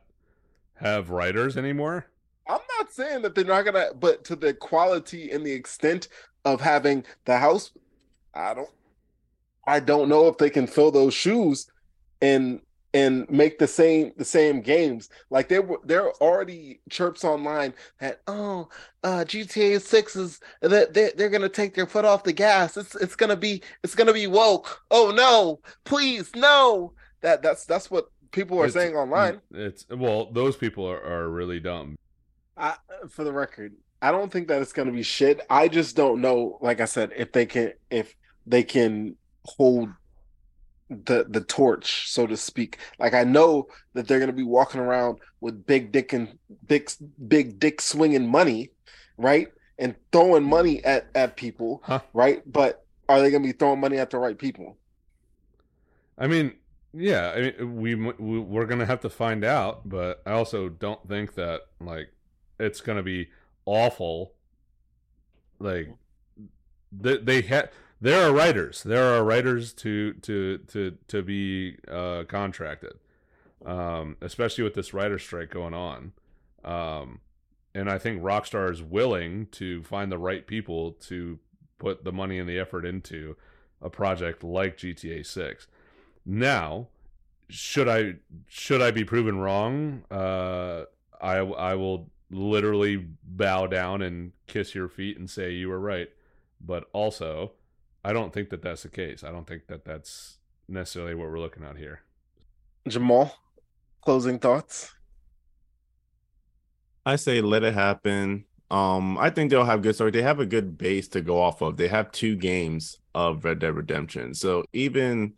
[0.74, 2.06] have writers anymore?
[2.48, 6.08] I'm not saying that they're not gonna, but to the quality and the extent
[6.44, 7.70] of having the house,
[8.34, 8.70] I don't,
[9.66, 11.70] I don't know if they can fill those shoes
[12.20, 12.60] and
[12.94, 15.08] and make the same the same games.
[15.30, 18.68] Like there were there are already chirps online that oh,
[19.02, 22.76] uh, GTA Six is that they they're gonna take their foot off the gas.
[22.76, 24.80] It's it's gonna be it's gonna be woke.
[24.90, 26.92] Oh no, please no.
[27.22, 29.40] That that's that's what people are It's- saying online.
[29.52, 31.96] It's well, those people are, are really dumb.
[32.56, 32.74] I,
[33.08, 35.40] for the record, I don't think that it's going to be shit.
[35.48, 38.14] I just don't know, like I said, if they can if
[38.46, 39.88] they can hold
[41.04, 42.78] the the torch, so to speak.
[42.98, 46.90] Like I know that they're going to be walking around with big dick and big
[47.28, 48.70] big dick swinging money,
[49.16, 52.00] right, and throwing money at at people, Huh.
[52.12, 52.42] right.
[52.50, 54.78] But are they going to be throwing money at the right people?
[56.18, 56.54] I mean,
[56.92, 61.06] yeah, I mean, we, we we're gonna have to find out, but I also don't
[61.08, 62.12] think that like
[62.60, 63.30] it's gonna be
[63.64, 64.34] awful.
[65.58, 65.88] Like
[66.92, 67.70] they they had
[68.02, 72.94] there are writers, there are writers to to to to be uh, contracted,
[73.64, 76.12] um, especially with this writer strike going on.
[76.64, 77.20] Um,
[77.74, 81.38] and I think Rockstar is willing to find the right people to
[81.78, 83.36] put the money and the effort into
[83.80, 85.68] a project like GTA Six.
[86.26, 86.88] Now,
[87.48, 88.16] should I
[88.48, 90.02] should I be proven wrong?
[90.10, 90.86] Uh,
[91.20, 96.10] I I will literally bow down and kiss your feet and say you were right.
[96.60, 97.52] But also,
[98.04, 99.22] I don't think that that's the case.
[99.22, 100.38] I don't think that that's
[100.68, 102.00] necessarily what we're looking at here.
[102.88, 103.36] Jamal,
[104.00, 104.92] closing thoughts.
[107.06, 108.44] I say let it happen.
[108.70, 110.10] Um, I think they'll have good story.
[110.10, 111.76] They have a good base to go off of.
[111.76, 114.34] They have two games of Red Dead Redemption.
[114.34, 115.34] So even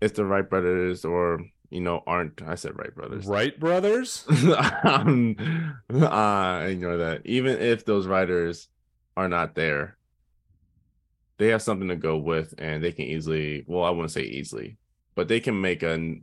[0.00, 1.40] if the Wright brothers or
[1.70, 3.26] you know aren't I said Wright brothers.
[3.28, 4.24] Wright brothers?
[4.84, 5.36] um,
[5.92, 7.22] uh, ignore that.
[7.24, 8.68] Even if those writers
[9.16, 9.97] are not there,
[11.38, 13.64] they have something to go with, and they can easily.
[13.66, 14.76] Well, I wouldn't say easily,
[15.14, 16.16] but they can make a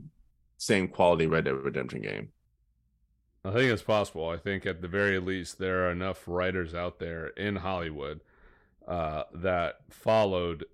[0.57, 2.29] same quality Red Dead Redemption game.
[3.43, 4.29] I think it's possible.
[4.29, 8.21] I think at the very least there are enough writers out there in Hollywood
[8.87, 10.65] uh, that followed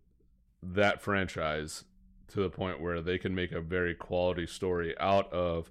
[0.63, 1.83] that franchise
[2.29, 5.69] to the point where they can make a very quality story out of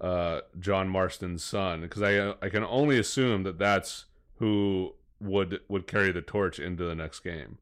[0.00, 1.80] uh, John Marston's son.
[1.80, 4.04] Because I I can only assume that that's
[4.36, 7.58] who would would carry the torch into the next game.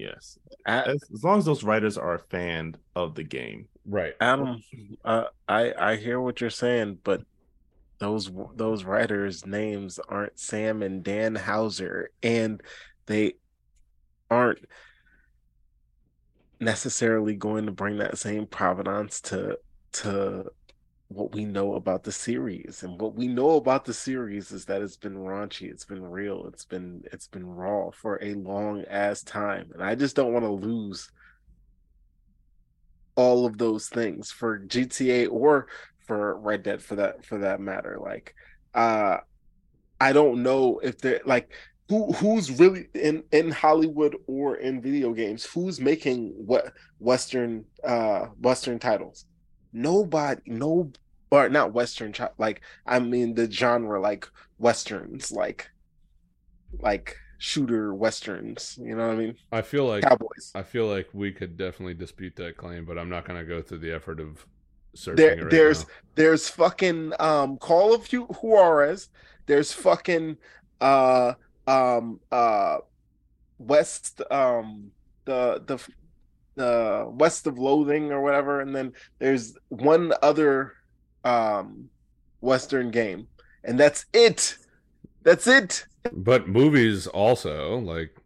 [0.00, 3.68] Yes, as, as long as those writers are a fan of the game.
[3.84, 4.14] Right.
[4.20, 4.62] Adam,
[5.04, 7.22] uh, I I hear what you're saying, but
[7.98, 12.62] those those writers' names aren't Sam and Dan Houser, and
[13.06, 13.34] they
[14.30, 14.64] aren't
[16.60, 19.58] necessarily going to bring that same provenance to
[19.92, 20.46] to
[21.10, 22.84] what we know about the series.
[22.84, 26.46] And what we know about the series is that it's been raunchy, it's been real,
[26.46, 30.44] it's been it's been raw for a long ass time, and I just don't want
[30.44, 31.10] to lose
[33.16, 35.66] all of those things for GTA or
[36.06, 37.98] for Red Dead for that for that matter.
[38.00, 38.34] Like
[38.72, 39.18] uh
[40.00, 41.50] I don't know if they're like
[41.88, 48.26] who who's really in in Hollywood or in video games who's making what western uh
[48.38, 49.26] western titles.
[49.72, 50.90] Nobody no
[51.30, 55.70] or not western like I mean the genre like westerns like
[56.80, 59.34] like shooter westerns, you know what I mean?
[59.50, 60.52] I feel like Cowboys.
[60.54, 63.62] I feel like we could definitely dispute that claim, but I'm not going to go
[63.62, 64.44] through the effort of
[64.94, 65.94] searching There- it right there's- now.
[66.16, 69.08] There's fucking um Call of Juarez.
[69.46, 70.36] There's fucking
[70.80, 71.34] uh
[71.66, 72.78] um uh
[73.58, 74.90] West um
[75.24, 75.78] the the
[76.60, 80.74] the West of Loathing or whatever, and then there's one other
[81.24, 81.88] um
[82.40, 83.26] Western game,
[83.64, 84.56] and that's it.
[85.22, 85.86] That's it.
[86.12, 88.16] But movies also, like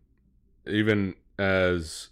[0.66, 2.08] even as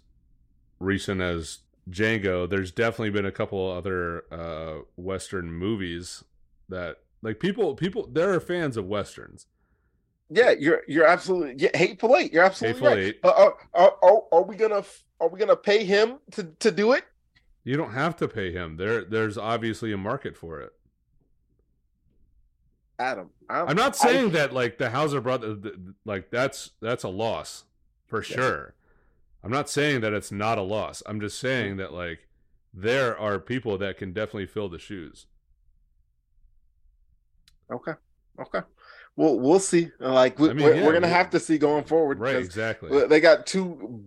[0.79, 1.59] recent as
[1.89, 6.23] Django, there's definitely been a couple other uh western movies
[6.69, 9.47] that like people people there are fans of westerns.
[10.33, 12.33] Yeah, you're you're absolutely yeah, hateful eight.
[12.33, 13.05] You're absolutely Hateful right.
[13.05, 13.21] Eight.
[13.21, 14.83] But are, are are are we gonna
[15.19, 17.05] are we gonna pay him to to do it?
[17.63, 18.77] You don't have to pay him.
[18.77, 20.73] There there's obviously a market for it.
[22.97, 26.71] Adam, I'm, I'm not I- saying that like the Houser brother th- th- like that's
[26.81, 27.65] that's a loss
[28.07, 28.73] for sure.
[29.43, 31.03] I'm not saying that it's not a loss.
[31.05, 31.77] I'm just saying mm.
[31.77, 32.27] that like
[32.73, 35.27] there are people that can definitely fill the shoes.
[37.71, 37.93] Okay.
[38.39, 38.61] Okay.
[39.15, 39.89] Well, we'll see.
[39.99, 42.19] Like we, I mean, we're, yeah, we're gonna we- have to see going forward.
[42.19, 43.05] Right, exactly.
[43.07, 44.03] They got two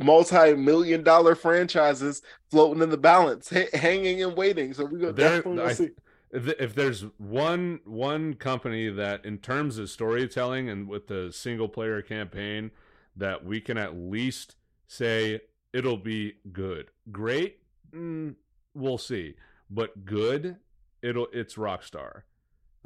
[0.00, 4.74] multi-million dollar franchises floating in the balance, ha- hanging and waiting.
[4.74, 5.90] So we're gonna There- definitely I- see.
[6.32, 11.68] if, if there's one one company that in terms of storytelling and with the single
[11.68, 12.70] player campaign
[13.16, 14.56] that we can at least
[14.86, 15.40] say
[15.72, 17.60] it'll be good great
[17.92, 18.34] mm,
[18.74, 19.34] we'll see
[19.70, 20.56] but good
[21.02, 22.22] it'll it's rockstar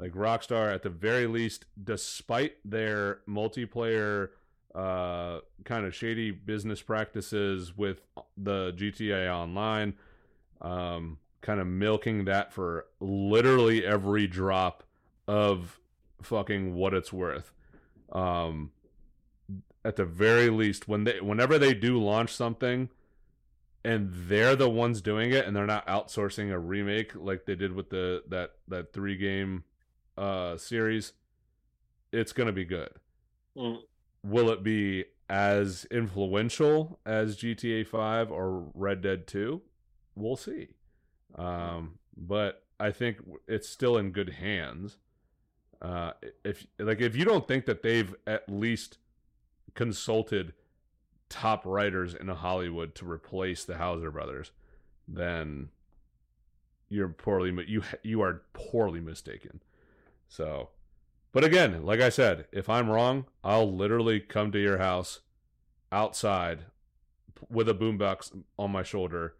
[0.03, 4.31] like rockstar at the very least despite their multiplayer
[4.75, 8.01] uh kind of shady business practices with
[8.35, 9.93] the gta online
[10.61, 14.83] um kind of milking that for literally every drop
[15.27, 15.79] of
[16.21, 17.53] fucking what it's worth.
[18.11, 18.71] Um
[19.85, 22.89] at the very least when they whenever they do launch something
[23.85, 27.73] and they're the ones doing it and they're not outsourcing a remake like they did
[27.73, 29.63] with the that that three game
[30.17, 31.13] uh series
[32.11, 32.91] it's going to be good.
[33.57, 33.79] Mm.
[34.23, 39.61] will it be as influential as GTA 5 or Red Dead 2
[40.15, 40.69] we'll see.
[41.35, 44.97] Um but I think it's still in good hands.
[45.81, 46.11] Uh
[46.43, 48.97] if like if you don't think that they've at least
[49.73, 50.53] consulted
[51.29, 54.51] top writers in Hollywood to replace the Houser brothers,
[55.07, 55.69] then
[56.89, 59.61] you're poorly you you are poorly mistaken.
[60.33, 60.69] So,
[61.31, 65.19] but again, like I said, if I'm wrong, I'll literally come to your house
[65.91, 66.61] outside
[67.51, 69.35] with a boombox on my shoulder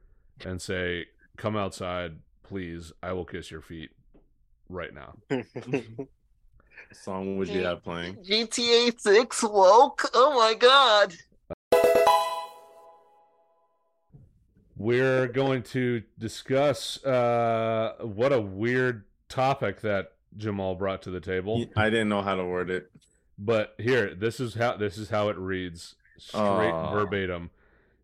[0.45, 2.91] and say, "Come outside, please.
[3.01, 3.89] I will kiss your feet
[4.69, 5.15] right now."
[6.91, 8.17] song would you have playing?
[8.17, 10.11] GTA Six woke.
[10.13, 11.15] Oh my god.
[14.77, 21.65] We're going to discuss uh, what a weird topic that Jamal brought to the table.
[21.75, 22.91] I didn't know how to word it.
[23.37, 27.49] But here, this is how this is how it reads, straight verbatim.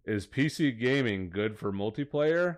[0.05, 2.57] Is PC gaming good for multiplayer?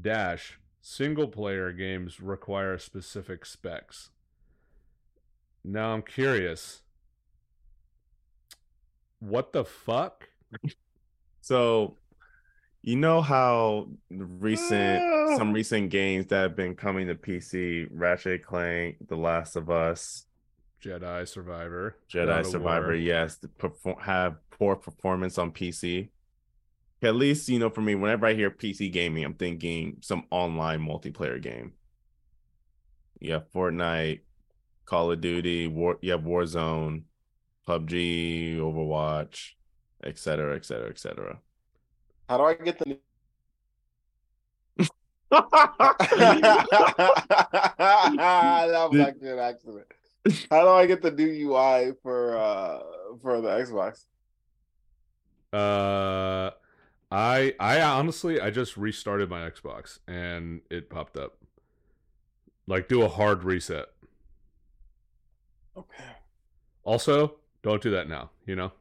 [0.00, 4.10] Dash single player games require specific specs.
[5.62, 6.82] Now I'm curious.
[9.18, 10.30] What the fuck?
[11.42, 11.96] So,
[12.82, 15.52] you know how recent some ah.
[15.52, 20.26] recent games that have been coming to PC, Ratchet Clank, The Last of Us,
[20.82, 21.96] Jedi Survivor.
[22.10, 22.94] Jedi Survivor, War.
[22.94, 26.08] yes, perform have poor performance on PC.
[27.02, 30.80] At least, you know, for me, whenever I hear PC gaming, I'm thinking some online
[30.80, 31.72] multiplayer game.
[33.20, 34.20] You have Fortnite,
[34.86, 37.02] Call of Duty, War, you have Warzone,
[37.66, 39.52] PUBG, Overwatch,
[40.02, 41.38] etc., etc., et cetera, et cetera.
[42.30, 42.96] How do I get the?
[45.32, 45.48] that
[48.88, 49.86] was actually an accident.
[50.48, 52.82] How do I get the new UI for uh
[53.20, 54.04] for the Xbox?
[55.52, 56.52] Uh,
[57.10, 61.36] I I honestly I just restarted my Xbox and it popped up.
[62.68, 63.86] Like do a hard reset.
[65.76, 66.04] Okay.
[66.84, 68.30] Also, don't do that now.
[68.46, 68.72] You know.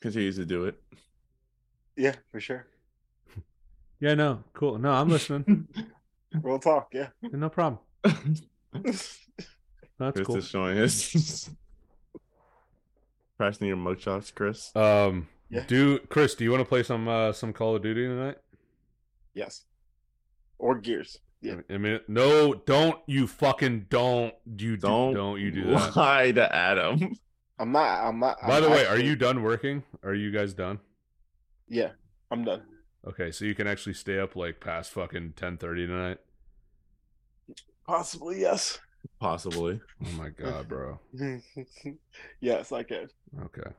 [0.00, 0.80] Continues to do it.
[1.96, 2.66] Yeah, for sure.
[4.00, 4.14] Yeah.
[4.14, 4.42] No.
[4.52, 4.78] Cool.
[4.78, 5.66] No, I'm listening.
[6.42, 6.88] We'll talk.
[6.92, 7.08] Yeah.
[7.22, 7.78] no problem.
[8.74, 9.20] That's
[9.98, 10.36] Chris cool.
[10.38, 11.48] is showing his
[13.38, 14.74] pressing your mugshots, Chris.
[14.74, 15.28] Um.
[15.48, 15.62] Yeah.
[15.68, 16.34] Do Chris?
[16.34, 18.36] Do you want to play some uh, some Call of Duty tonight?
[19.32, 19.62] yes.
[20.58, 21.18] Or Gears.
[21.40, 21.60] Yeah.
[21.70, 25.94] I mean, no, don't you fucking don't you do, Don't don't you do that.
[25.96, 27.12] lie to Adam.
[27.58, 28.04] I'm not.
[28.04, 28.38] I'm not.
[28.46, 29.82] By I'm the way, are you done working?
[30.02, 30.80] Are you guys done?
[31.68, 31.90] Yeah,
[32.30, 32.62] I'm done.
[33.06, 36.18] Okay, so you can actually stay up like past fucking ten thirty tonight.
[37.86, 38.78] Possibly, yes.
[39.20, 39.80] Possibly.
[40.04, 40.98] Oh my god, bro.
[42.40, 43.08] yes, I can.
[43.44, 43.70] Okay.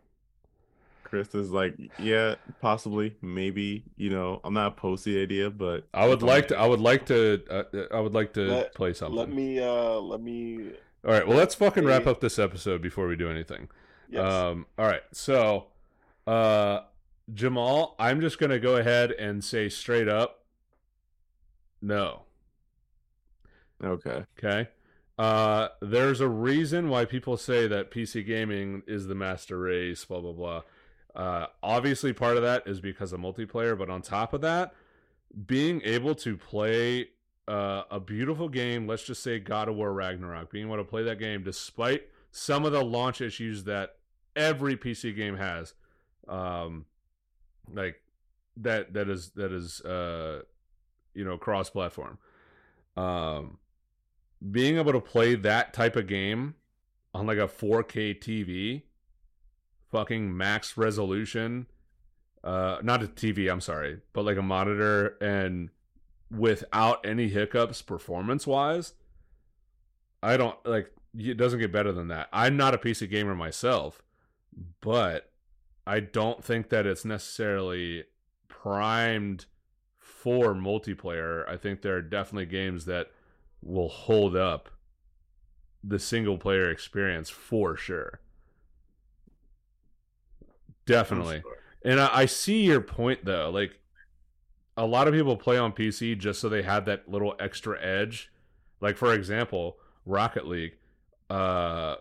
[1.04, 3.84] Chris is like, yeah, possibly, maybe.
[3.96, 6.58] You know, I'm not opposed to the idea, but I would like to.
[6.58, 7.44] I would like to.
[7.50, 7.64] Uh,
[7.96, 9.18] I would like to Let- play something.
[9.18, 10.72] Let me uh let me
[11.06, 11.28] All right.
[11.28, 13.70] Well, let's fucking wrap up this episode before we do anything.
[14.10, 14.32] yes.
[14.34, 14.66] Um.
[14.78, 15.04] All right.
[15.12, 15.68] So,
[16.26, 16.82] uh,
[17.34, 20.44] Jamal, I'm just gonna go ahead and say straight up,
[21.82, 22.22] no.
[23.84, 24.24] Okay.
[24.40, 24.70] Okay.
[25.18, 30.04] Uh, there's a reason why people say that PC gaming is the master race.
[30.06, 30.62] Blah blah blah.
[31.16, 34.74] Uh, obviously, part of that is because of multiplayer, but on top of that,
[35.46, 37.10] being able to play
[37.48, 41.04] uh, a beautiful game, let's just say God of War Ragnarok, being able to play
[41.04, 43.96] that game despite some of the launch issues that
[44.36, 45.74] every PC game has,
[46.28, 46.86] um,
[47.74, 48.02] like
[48.58, 50.42] that that is that is uh,
[51.14, 52.18] you know cross platform.
[52.98, 53.60] Um,
[54.52, 56.56] being able to play that type of game
[57.14, 58.84] on like a 4K TV,
[59.92, 61.68] fucking max resolution,
[62.44, 65.70] uh, not a TV, I'm sorry, but like a monitor and
[66.36, 68.94] without any hiccups performance wise,
[70.22, 72.28] I don't like it doesn't get better than that.
[72.34, 74.02] I'm not a PC gamer myself,
[74.82, 75.32] but
[75.88, 78.06] I don't think that it's necessarily
[78.48, 79.46] primed
[79.98, 81.48] for multiplayer.
[81.48, 83.12] I think there are definitely games that
[83.62, 84.70] will hold up
[85.84, 88.20] the single player experience for sure.
[90.86, 91.44] Definitely.
[91.84, 93.50] And I, I see your point though.
[93.52, 93.80] Like
[94.78, 98.32] a lot of people play on PC just so they have that little extra edge.
[98.82, 100.78] Like for example, Rocket League.
[101.30, 101.96] Uh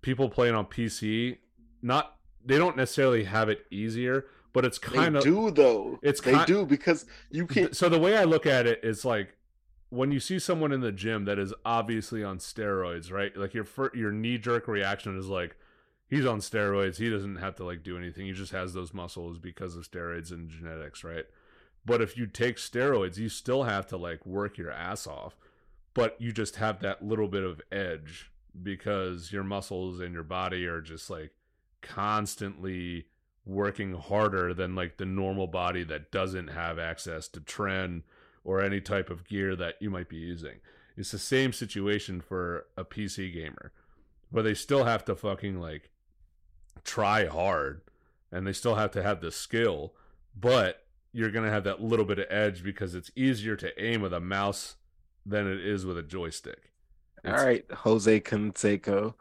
[0.00, 1.38] people playing on PC
[1.82, 5.98] not they don't necessarily have it easier, but it's kind of do though.
[6.02, 9.04] it's they ki- do because you can so the way I look at it is
[9.04, 9.36] like
[9.90, 13.36] when you see someone in the gym that is obviously on steroids, right?
[13.36, 15.56] Like your your knee jerk reaction is like
[16.08, 16.96] he's on steroids.
[16.96, 18.26] He doesn't have to like do anything.
[18.26, 21.24] He just has those muscles because of steroids and genetics, right?
[21.86, 25.36] But if you take steroids, you still have to like work your ass off,
[25.92, 28.30] but you just have that little bit of edge
[28.62, 31.32] because your muscles and your body are just like
[31.82, 33.06] constantly
[33.44, 38.02] working harder than like the normal body that doesn't have access to trend
[38.42, 40.60] or any type of gear that you might be using.
[40.96, 43.72] It's the same situation for a PC gamer,
[44.30, 45.90] where they still have to fucking like
[46.84, 47.82] try hard
[48.30, 49.94] and they still have to have the skill,
[50.38, 50.83] but
[51.14, 54.12] you're going to have that little bit of edge because it's easier to aim with
[54.12, 54.74] a mouse
[55.24, 56.72] than it is with a joystick.
[57.24, 59.14] All It's- right, Jose Canseco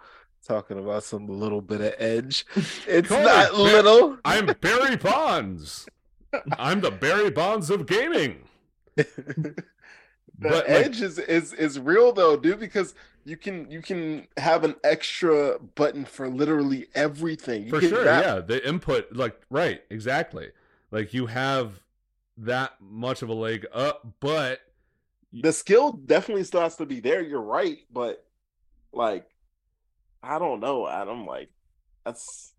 [0.46, 2.46] talking about some little bit of edge.
[2.88, 4.18] It's Cole, not little.
[4.26, 5.86] I'm Barry Bonds.
[6.58, 8.50] I'm the Barry Bonds of gaming.
[8.98, 9.54] the
[10.40, 14.64] But, like- edge is, is is real though, dude, because you can you can have
[14.64, 17.64] an extra button for literally everything.
[17.66, 20.50] You for sure wrap- yeah the input like right exactly
[20.94, 21.82] like you have
[22.38, 24.60] that much of a leg up but
[25.34, 27.22] The skill definitely still has to be there.
[27.22, 28.24] You're right, but
[28.92, 29.26] like,
[30.22, 31.26] I don't know, Adam.
[31.26, 31.50] Like,
[32.06, 32.54] that's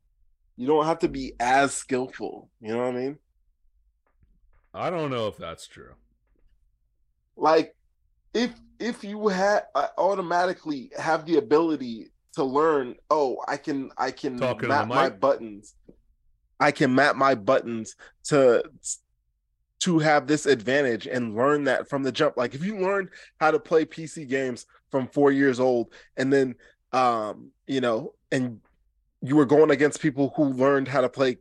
[0.57, 2.51] you don't have to be as skillful.
[2.61, 3.19] You know what I mean?
[4.75, 5.95] i don't know if that's true
[7.37, 7.75] like
[8.35, 14.11] if if you had uh, automatically have the ability to learn oh i can i
[14.11, 15.77] can Talking map my buttons
[16.65, 18.63] i can map my buttons to
[19.81, 22.39] to have this advantage and learn that from the jump.
[22.39, 26.55] Like if you learn how to play pc games from four years old and then
[26.93, 28.61] um you know and
[29.21, 31.37] you were going against people who learned how to play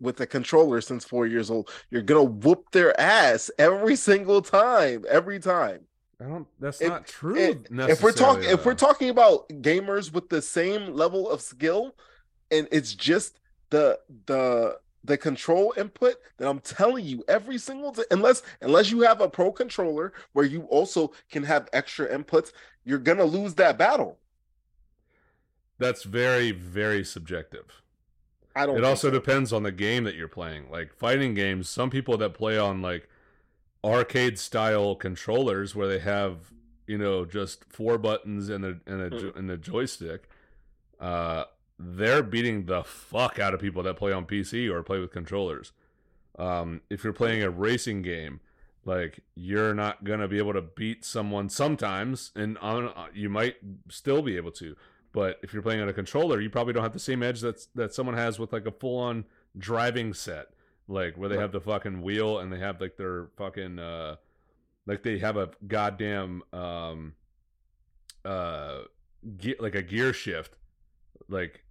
[0.00, 5.04] with a controller since four years old you're gonna whoop their ass every single time
[5.08, 5.80] every time.
[6.20, 7.58] I don't that's If- not true if,
[7.90, 11.94] if we're talking if we're talking about gamers with the same level of skill
[12.50, 13.38] and it's just
[13.70, 19.02] the the the control input that i'm telling you every single t- unless unless you
[19.02, 22.52] have a pro controller where you also can have extra inputs
[22.84, 24.18] you're gonna lose that battle.
[25.78, 27.82] That's very very subjective.
[28.54, 29.12] I don't it also so.
[29.12, 30.70] depends on the game that you're playing.
[30.70, 33.08] Like fighting games some people that play on like
[33.82, 36.52] arcade style controllers where they have
[36.86, 40.28] you know just four buttons and a and a, jo- and a joystick
[41.00, 41.44] uh
[41.78, 45.72] they're beating the fuck out of people that play on PC or play with controllers.
[46.38, 48.40] Um if you're playing a racing game
[48.86, 53.56] like you're not going to be able to beat someone sometimes and on you might
[53.88, 54.76] still be able to
[55.14, 57.66] but if you're playing on a controller, you probably don't have the same edge that's
[57.76, 59.24] that someone has with like a full on
[59.56, 60.48] driving set
[60.88, 64.16] like where they have the fucking wheel and they have like their fucking uh
[64.86, 67.14] like they have a goddamn um
[68.24, 68.80] uh
[69.36, 70.56] ge- like a gear shift
[71.28, 71.64] like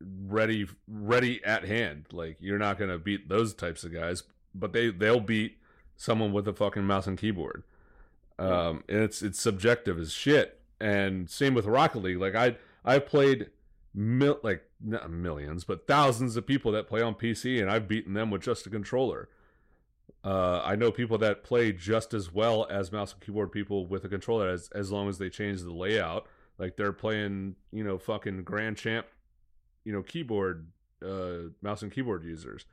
[0.00, 2.06] ready ready at hand.
[2.12, 4.22] Like you're not gonna beat those types of guys
[4.54, 5.58] but they they'll beat
[5.96, 7.64] someone with a fucking mouse and keyboard.
[8.38, 10.60] Um and it's it's subjective as shit.
[10.80, 12.18] And same with rocket league.
[12.18, 13.50] Like i I've played
[13.94, 18.12] mil- like not millions but thousands of people that play on pc and i've beaten
[18.12, 19.28] them with just a controller.
[20.22, 24.04] Uh, I know people that play just as well as mouse and keyboard people with
[24.04, 26.26] a controller as as long as they change the layout.
[26.58, 29.06] Like they're playing, you know, fucking Grand Champ,
[29.84, 30.68] you know, keyboard,
[31.04, 32.64] uh, mouse and keyboard users.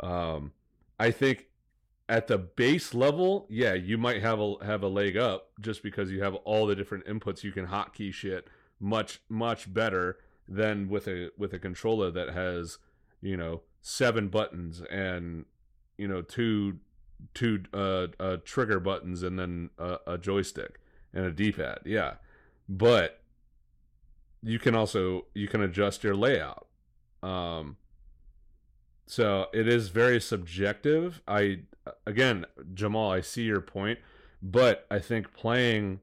[0.00, 0.52] Um,
[0.98, 1.46] I think
[2.08, 6.10] at the base level, yeah, you might have a have a leg up just because
[6.10, 7.44] you have all the different inputs.
[7.44, 8.48] You can hotkey shit
[8.80, 12.78] much much better than with a with a controller that has
[13.20, 15.44] you know seven buttons and
[15.96, 16.78] you know two
[17.34, 20.80] two uh, uh trigger buttons and then a, a joystick
[21.14, 22.14] and a d-pad yeah
[22.68, 23.20] but
[24.42, 26.66] you can also you can adjust your layout
[27.22, 27.76] um
[29.06, 31.58] so it is very subjective i
[32.06, 32.44] again
[32.74, 33.98] jamal i see your point
[34.42, 36.00] but i think playing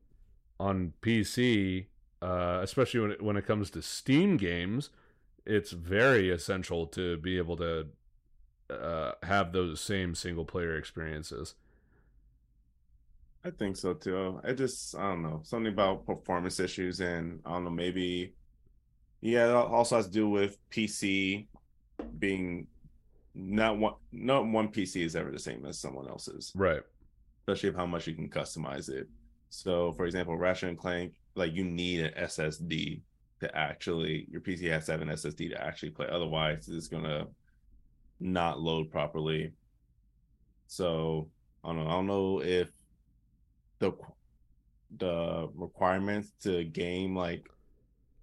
[0.59, 1.85] on pc
[2.21, 4.89] uh especially when it, when it comes to steam games
[5.45, 7.87] it's very essential to be able to
[8.69, 11.55] uh, have those same single player experiences.
[13.43, 14.39] I think so too.
[14.43, 18.33] I just I don't know something about performance issues, and I don't know maybe
[19.21, 21.47] yeah, it also has to do with PC
[22.19, 22.67] being
[23.35, 26.81] not one not one PC is ever the same as someone else's, Right.
[27.41, 29.07] especially of how much you can customize it.
[29.49, 33.01] So, for example, Ratchet and Clank, like you need an SSD
[33.39, 36.07] to actually your PC has to have an SSD to actually play.
[36.11, 37.27] Otherwise, it's gonna
[38.19, 39.53] not load properly.
[40.67, 41.29] So
[41.63, 41.87] I don't know.
[41.87, 42.69] I don't know if
[43.79, 43.93] the
[44.97, 47.49] the requirements to game like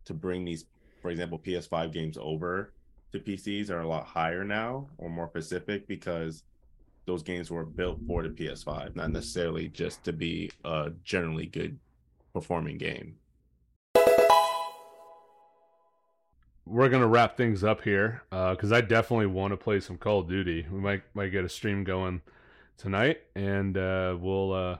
[0.04, 0.66] to bring these,
[1.00, 2.72] for example, PS5 games over
[3.12, 6.42] to PCs are a lot higher now or more specific because
[7.06, 11.78] those games were built for the PS5, not necessarily just to be a generally good
[12.32, 13.16] performing game.
[16.64, 20.28] We're gonna wrap things up here because I definitely want to play some Call of
[20.28, 20.66] Duty.
[20.70, 22.22] We might might get a stream going
[22.76, 24.78] tonight, and uh, we'll uh,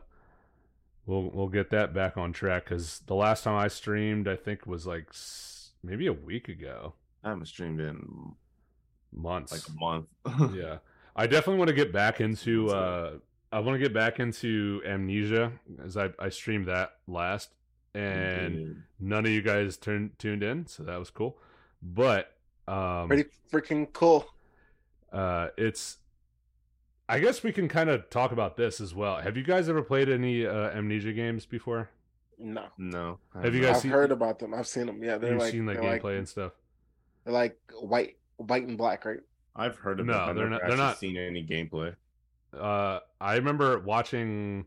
[1.06, 2.64] we'll we'll get that back on track.
[2.64, 5.08] Because the last time I streamed, I think was like
[5.82, 6.94] maybe a week ago,
[7.24, 8.34] I haven't streamed in
[9.12, 9.52] months.
[9.52, 10.06] like a month.
[10.54, 10.78] yeah,
[11.14, 12.68] I definitely want to get back into.
[12.70, 13.18] Uh,
[13.52, 15.52] I want to get back into Amnesia
[15.84, 17.50] as I I streamed that last,
[17.94, 21.38] and none of you guys turned tuned in, so that was cool.
[21.80, 22.32] But
[22.68, 24.26] um, Pretty freaking cool.
[25.12, 25.98] uh, it's.
[27.08, 29.16] I guess we can kind of talk about this as well.
[29.20, 31.88] Have you guys ever played any uh, Amnesia games before?
[32.38, 33.18] No, no.
[33.40, 34.52] Have you guys I've seen- heard about them.
[34.52, 35.02] I've seen them.
[35.02, 36.52] Yeah, they're You've like seen like gameplay like, and stuff.
[37.24, 39.20] they're like white, white and black, right?
[39.54, 40.16] I've heard of No, it.
[40.16, 41.94] but I've they're not- they're not- seen any gameplay.
[42.52, 44.66] uh I remember watching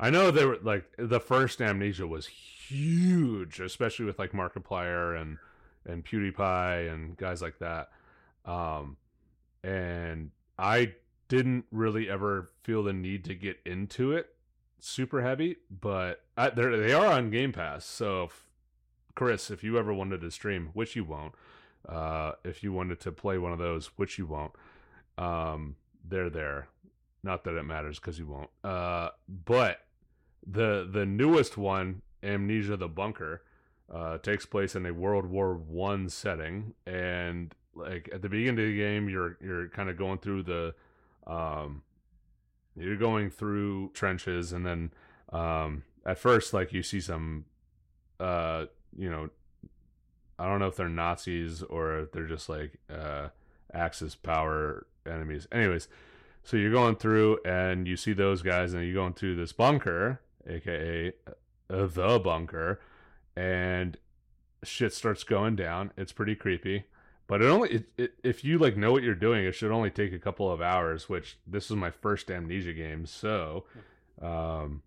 [0.00, 5.38] I know they were like the first Amnesia was huge, especially with like Markiplier and
[5.86, 7.90] and PewDiePie and guys like that.
[8.44, 8.96] Um
[9.62, 10.94] and I
[11.28, 14.34] didn't really ever feel the need to get into it
[14.84, 17.84] super heavy, but I, they're, they are on Game Pass.
[17.86, 18.48] So, if,
[19.14, 21.34] Chris, if you ever wanted to stream, which you won't,
[21.88, 24.52] uh, if you wanted to play one of those, which you won't,
[25.16, 25.76] um,
[26.06, 26.68] they're there.
[27.22, 28.50] Not that it matters because you won't.
[28.62, 29.80] Uh, but
[30.46, 33.42] the the newest one, Amnesia: The Bunker,
[33.90, 38.66] uh, takes place in a World War One setting, and like at the beginning of
[38.66, 40.74] the game, you're you're kind of going through the,
[41.26, 41.82] um,
[42.76, 44.92] you're going through trenches, and then
[45.32, 47.44] um, at first, like you see some,
[48.20, 49.30] uh, you know,
[50.38, 53.28] I don't know if they're Nazis or they're just like uh,
[53.72, 55.46] Axis power enemies.
[55.52, 55.88] Anyways,
[56.42, 60.20] so you're going through and you see those guys, and you go into this bunker,
[60.46, 61.12] aka
[61.70, 62.80] uh, the bunker,
[63.36, 63.96] and
[64.62, 65.92] shit starts going down.
[65.96, 66.84] It's pretty creepy.
[67.26, 69.90] But it only it, it, if you like know what you're doing, it should only
[69.90, 71.08] take a couple of hours.
[71.08, 73.64] Which this is my first amnesia game, so
[74.20, 74.82] um,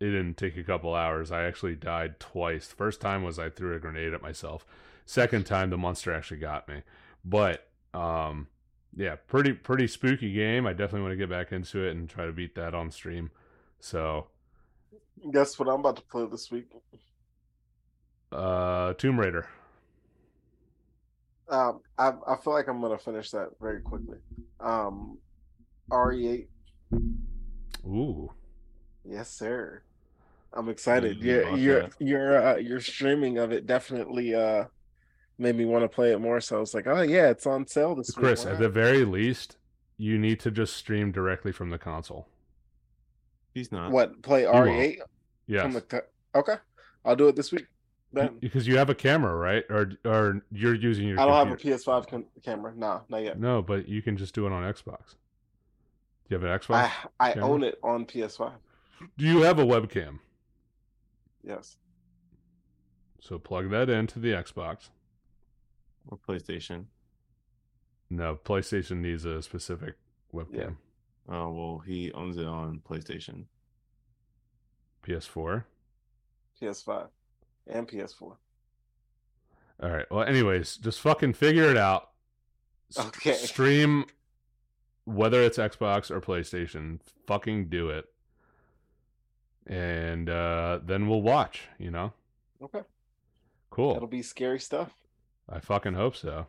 [0.00, 1.30] it didn't take a couple hours.
[1.32, 2.68] I actually died twice.
[2.68, 4.66] The first time was I threw a grenade at myself.
[5.06, 6.82] Second time the monster actually got me.
[7.24, 8.48] But um,
[8.96, 10.66] yeah, pretty pretty spooky game.
[10.66, 13.30] I definitely want to get back into it and try to beat that on stream.
[13.80, 14.26] So
[15.32, 16.70] Guess what I'm about to play this week?
[18.32, 19.48] uh, Tomb Raider.
[21.48, 24.18] Um, I I feel like I'm gonna finish that very quickly.
[24.60, 25.18] Um,
[25.90, 26.46] RE8,
[27.86, 28.32] Ooh.
[29.04, 29.82] yes sir.
[30.52, 31.18] I'm excited.
[31.22, 31.92] Yeah, Your about your that.
[32.00, 34.64] your uh, your streaming of it definitely uh
[35.36, 36.40] made me want to play it more.
[36.40, 38.24] So I was like, oh yeah, it's on sale this week.
[38.24, 39.56] Chris, Why at the very least,
[39.98, 42.28] you need to just stream directly from the console.
[43.52, 43.90] He's not.
[43.90, 44.68] what play won't.
[44.68, 44.98] RE8
[45.46, 45.62] Yeah.
[45.62, 46.00] from the co-
[46.36, 46.56] okay,
[47.04, 47.66] I'll do it this week.
[48.14, 49.64] Then Because you have a camera, right?
[49.70, 51.56] Or or you're using your I don't have a.
[51.56, 52.72] PS5 con- camera.
[52.76, 53.38] No, not yet.
[53.40, 55.14] No, but you can just do it on Xbox.
[56.28, 56.90] Do you have an Xbox?
[57.20, 57.48] I I camera?
[57.50, 58.52] own it on PS5.
[59.18, 60.20] Do you have a webcam?
[61.42, 61.76] Yes.
[63.20, 64.90] So plug that into the Xbox.
[66.08, 66.84] Or PlayStation.
[68.10, 69.94] No, PlayStation needs a specific
[70.32, 70.76] webcam.
[71.28, 73.44] Oh well, he owns it on PlayStation.
[75.06, 75.64] PS4.
[76.60, 77.08] PS5
[77.66, 78.22] and PS4.
[78.22, 80.06] All right.
[80.10, 82.10] Well, anyways, just fucking figure it out.
[82.96, 83.32] S- Okay.
[83.34, 84.04] Stream
[85.06, 86.98] whether it's Xbox or PlayStation.
[87.26, 88.06] Fucking do it.
[89.66, 92.12] And uh then we'll watch, you know?
[92.62, 92.82] Okay.
[93.70, 93.94] Cool.
[93.94, 94.94] That'll be scary stuff.
[95.48, 96.46] I fucking hope so.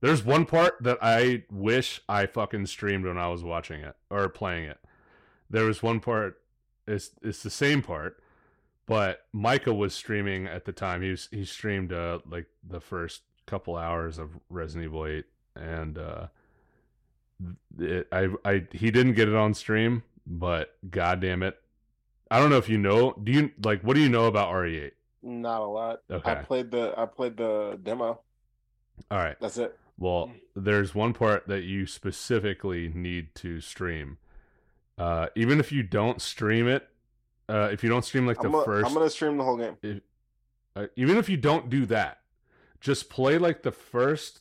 [0.00, 4.28] There's one part that I wish I fucking streamed when I was watching it or
[4.30, 4.78] playing it.
[5.50, 6.40] There was one part
[6.86, 8.22] it's it's the same part,
[8.86, 11.02] but Micah was streaming at the time.
[11.02, 15.24] He was he streamed uh like the first couple hours of Resident Evil 8
[15.56, 16.26] and uh
[17.78, 21.58] it, I I he didn't get it on stream, but god damn it.
[22.30, 23.12] I don't know if you know.
[23.12, 24.92] Do you like what do you know about RE8?
[25.22, 26.02] Not a lot.
[26.10, 26.30] Okay.
[26.30, 28.20] I played the I played the demo.
[29.10, 29.36] All right.
[29.40, 29.78] That's it.
[29.98, 34.18] Well, there's one part that you specifically need to stream.
[34.96, 36.88] Uh, even if you don't stream it,
[37.50, 39.56] uh, if you don't stream like the I'm, gonna, 1st I'm gonna stream the whole
[39.56, 40.02] game.
[40.76, 42.18] uh, even if you don't do that,
[42.80, 44.40] just play like the first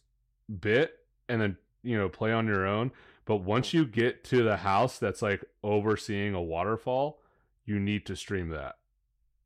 [0.60, 2.91] bit and then you know play on your own.
[3.26, 7.22] But once you get to the house that's like overseeing a waterfall,
[7.65, 8.76] you need to stream that.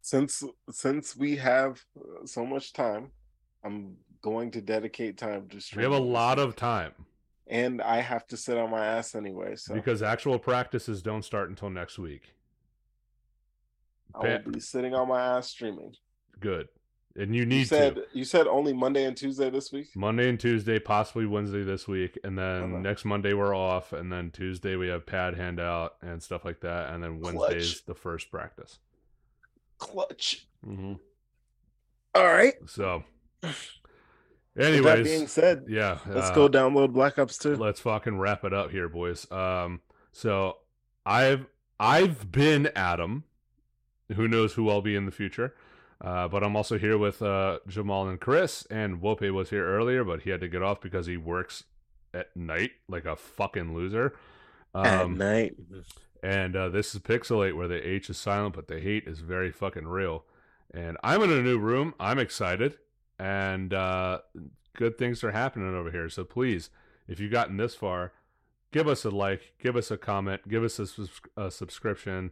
[0.02, 3.12] Since since we have uh, so much time,
[3.64, 5.86] I'm going to dedicate time to stream.
[5.86, 6.94] We have a lot of time
[7.48, 11.50] and I have to sit on my ass anyway, so because actual practices don't start
[11.50, 12.34] until next week.
[14.16, 15.94] I will be sitting on my ass streaming.
[16.40, 16.68] Good,
[17.16, 18.06] and you You need said to.
[18.14, 19.88] you said only Monday and Tuesday this week.
[19.96, 22.82] Monday and Tuesday, possibly Wednesday this week, and then Okay.
[22.82, 26.94] next Monday we're off, and then Tuesday we have pad handout and stuff like that,
[26.94, 27.86] and then Wednesday's Clutch.
[27.86, 28.80] the first practice.
[29.78, 30.48] Clutch.
[30.64, 30.94] hmm
[32.16, 32.54] All right.
[32.68, 33.04] So,
[33.42, 37.56] With that being said, yeah, let's uh, go download Black Ops 2.
[37.58, 39.30] let's fucking wrap it up here, boys.
[39.32, 39.82] Um,
[40.12, 40.58] so
[41.06, 41.48] I've
[41.80, 43.24] I've been Adam.
[44.16, 45.56] Who knows who I'll be in the future?
[46.02, 50.04] Uh, but I'm also here with uh, Jamal and Chris, and Wopeh was here earlier,
[50.04, 51.64] but he had to get off because he works
[52.14, 54.14] at night like a fucking loser.
[54.76, 55.56] At Um, night.
[56.22, 59.52] and uh, this is PixelHate, where the H is silent, but the hate is very
[59.52, 60.26] fucking real.
[60.74, 61.94] And I'm in a new room.
[62.00, 62.78] I'm excited,
[63.18, 64.20] and uh,
[64.76, 66.10] good things are happening over here.
[66.10, 66.70] So please,
[67.08, 68.12] if you've gotten this far,
[68.72, 70.88] give us a like, give us a comment, give us a,
[71.42, 72.32] a subscription.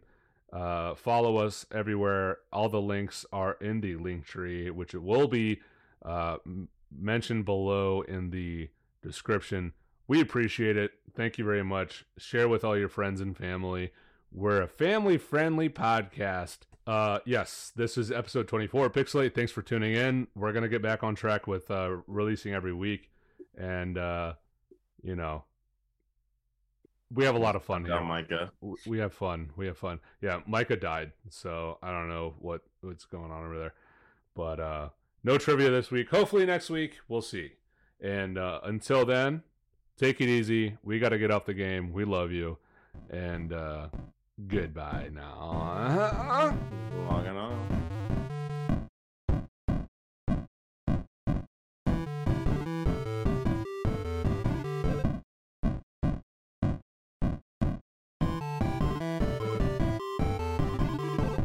[0.52, 2.38] Uh, follow us everywhere.
[2.52, 5.60] All the links are in the Linktree, which it will be
[6.04, 6.36] uh,
[6.94, 8.68] mentioned below in the
[9.02, 9.72] description.
[10.08, 10.92] We appreciate it.
[11.14, 12.04] Thank you very much.
[12.18, 13.92] Share with all your friends and family.
[14.30, 16.58] We're a family friendly podcast.
[16.86, 19.34] Uh, yes, this is episode 24 of PixelHate.
[19.34, 20.26] Thanks for tuning in.
[20.34, 23.10] We're going to get back on track with uh, releasing every week.
[23.56, 24.34] And, uh,
[25.02, 25.44] you know,
[27.14, 28.52] we have a lot of fun here Micah.
[28.86, 29.50] we have fun.
[29.56, 30.00] We have fun.
[30.20, 33.74] Yeah, Micah died, so I don't know what what's going on over there.
[34.34, 34.88] But uh
[35.24, 36.10] no trivia this week.
[36.10, 37.52] Hopefully next week we'll see.
[38.00, 39.42] And uh until then,
[39.96, 40.78] take it easy.
[40.82, 41.92] We got to get off the game.
[41.92, 42.58] We love you.
[43.10, 43.88] And uh
[44.48, 46.56] goodbye now.
[47.08, 47.81] Logging on.